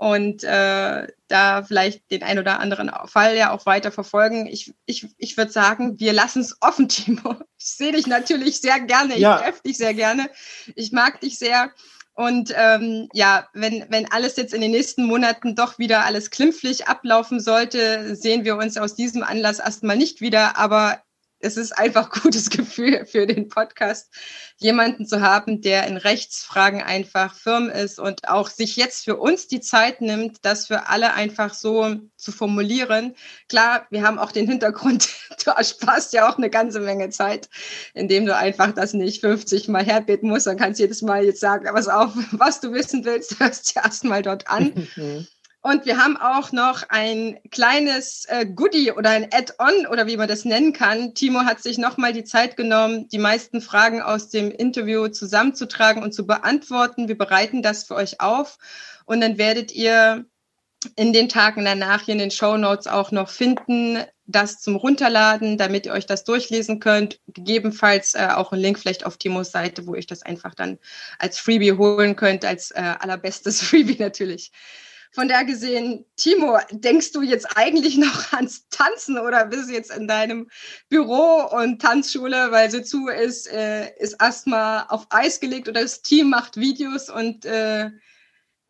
[0.00, 4.46] und äh, da vielleicht den ein oder anderen Fall ja auch weiter verfolgen.
[4.46, 7.36] Ich, ich, ich würde sagen, wir lassen es offen, Timo.
[7.58, 9.36] Ich sehe dich natürlich sehr gerne, ich ja.
[9.36, 10.30] treffe dich sehr gerne,
[10.74, 11.70] ich mag dich sehr.
[12.14, 16.88] Und ähm, ja, wenn, wenn alles jetzt in den nächsten Monaten doch wieder alles klimpflich
[16.88, 20.56] ablaufen sollte, sehen wir uns aus diesem Anlass erstmal nicht wieder.
[20.56, 21.02] Aber
[21.40, 24.10] es ist einfach gutes Gefühl für den Podcast,
[24.58, 29.48] jemanden zu haben, der in Rechtsfragen einfach firm ist und auch sich jetzt für uns
[29.48, 33.14] die Zeit nimmt, das für alle einfach so zu formulieren.
[33.48, 35.08] Klar, wir haben auch den Hintergrund,
[35.44, 37.48] du ersparst ja auch eine ganze Menge Zeit,
[37.94, 41.40] indem du einfach das nicht 50 Mal herbeten musst, dann kannst du jedes Mal jetzt
[41.40, 44.88] sagen, was auf, was du wissen willst, hörst du erstmal dort an.
[45.62, 50.26] Und wir haben auch noch ein kleines äh, Goodie oder ein Add-on oder wie man
[50.26, 51.12] das nennen kann.
[51.12, 56.14] Timo hat sich nochmal die Zeit genommen, die meisten Fragen aus dem Interview zusammenzutragen und
[56.14, 57.08] zu beantworten.
[57.08, 58.56] Wir bereiten das für euch auf
[59.04, 60.24] und dann werdet ihr
[60.96, 65.58] in den Tagen danach hier in den Show Notes auch noch finden, das zum Runterladen,
[65.58, 67.20] damit ihr euch das durchlesen könnt.
[67.26, 70.78] Gegebenenfalls äh, auch ein Link vielleicht auf Timos Seite, wo ihr das einfach dann
[71.18, 74.52] als Freebie holen könnt, als äh, allerbestes Freebie natürlich.
[75.12, 79.90] Von der gesehen, Timo, denkst du jetzt eigentlich noch ans Tanzen oder bist du jetzt
[79.90, 80.48] in deinem
[80.88, 86.02] Büro und Tanzschule, weil sie zu ist, äh, ist erstmal auf Eis gelegt oder das
[86.02, 87.90] Team macht Videos und äh,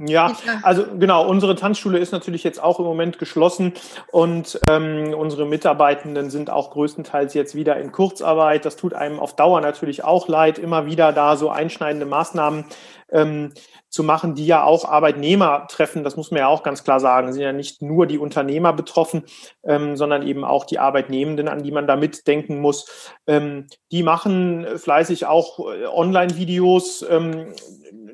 [0.02, 3.74] ja, also genau, unsere Tanzschule ist natürlich jetzt auch im Moment geschlossen
[4.10, 8.64] und ähm, unsere Mitarbeitenden sind auch größtenteils jetzt wieder in Kurzarbeit.
[8.64, 12.64] Das tut einem auf Dauer natürlich auch leid, immer wieder da so einschneidende Maßnahmen
[13.10, 13.52] ähm,
[13.90, 16.04] zu machen, die ja auch Arbeitnehmer treffen.
[16.04, 17.28] Das muss man ja auch ganz klar sagen.
[17.28, 19.24] Es sind ja nicht nur die Unternehmer betroffen,
[19.64, 23.12] ähm, sondern eben auch die Arbeitnehmenden, an die man da mitdenken muss.
[23.26, 27.52] Ähm, die machen fleißig auch äh, Online-Videos, ähm,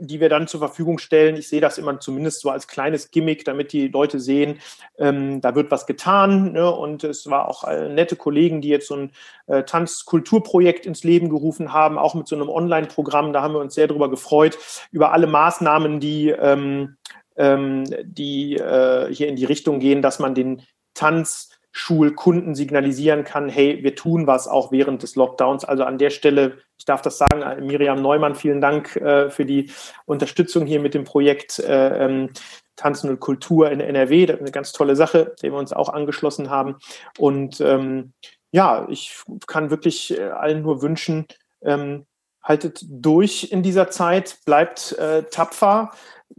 [0.00, 1.36] die wir dann zur Verfügung stellen.
[1.36, 4.60] Ich sehe das immer zumindest so als kleines Gimmick, damit die Leute sehen,
[4.98, 6.52] ähm, da wird was getan.
[6.52, 6.70] Ne?
[6.70, 9.12] Und es war auch äh, nette Kollegen, die jetzt so ein
[9.46, 13.32] äh, Tanzkulturprojekt ins Leben gerufen haben, auch mit so einem Online-Programm.
[13.32, 14.58] Da haben wir uns sehr darüber gefreut,
[14.92, 16.96] über alle Maßnahmen, die, ähm,
[17.36, 20.62] ähm, die äh, hier in die Richtung gehen, dass man den
[20.94, 25.66] Tanz Schulkunden signalisieren kann, hey, wir tun was auch während des Lockdowns.
[25.66, 29.70] Also an der Stelle, ich darf das sagen, Miriam Neumann, vielen Dank äh, für die
[30.06, 32.30] Unterstützung hier mit dem Projekt äh, ähm,
[32.76, 34.24] Tanzen und Kultur in NRW.
[34.24, 36.76] Das ist eine ganz tolle Sache, der wir uns auch angeschlossen haben.
[37.18, 38.14] Und ähm,
[38.52, 39.14] ja, ich
[39.46, 41.26] kann wirklich äh, allen nur wünschen,
[41.60, 42.06] ähm,
[42.42, 45.90] haltet durch in dieser Zeit, bleibt äh, tapfer,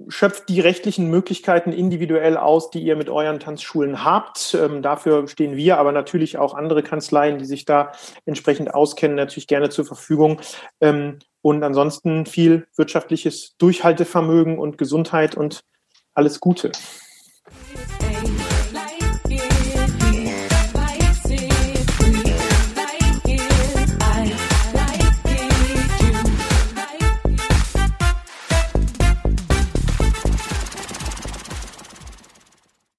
[0.10, 4.54] schöpft die rechtlichen Möglichkeiten individuell aus, die ihr mit euren Tanzschulen habt.
[4.60, 7.92] Ähm, dafür stehen wir, aber natürlich auch andere Kanzleien, die sich da
[8.26, 10.42] entsprechend auskennen, natürlich gerne zur Verfügung.
[10.82, 15.62] Ähm, und ansonsten viel wirtschaftliches Durchhaltevermögen und Gesundheit und
[16.14, 16.72] alles Gute.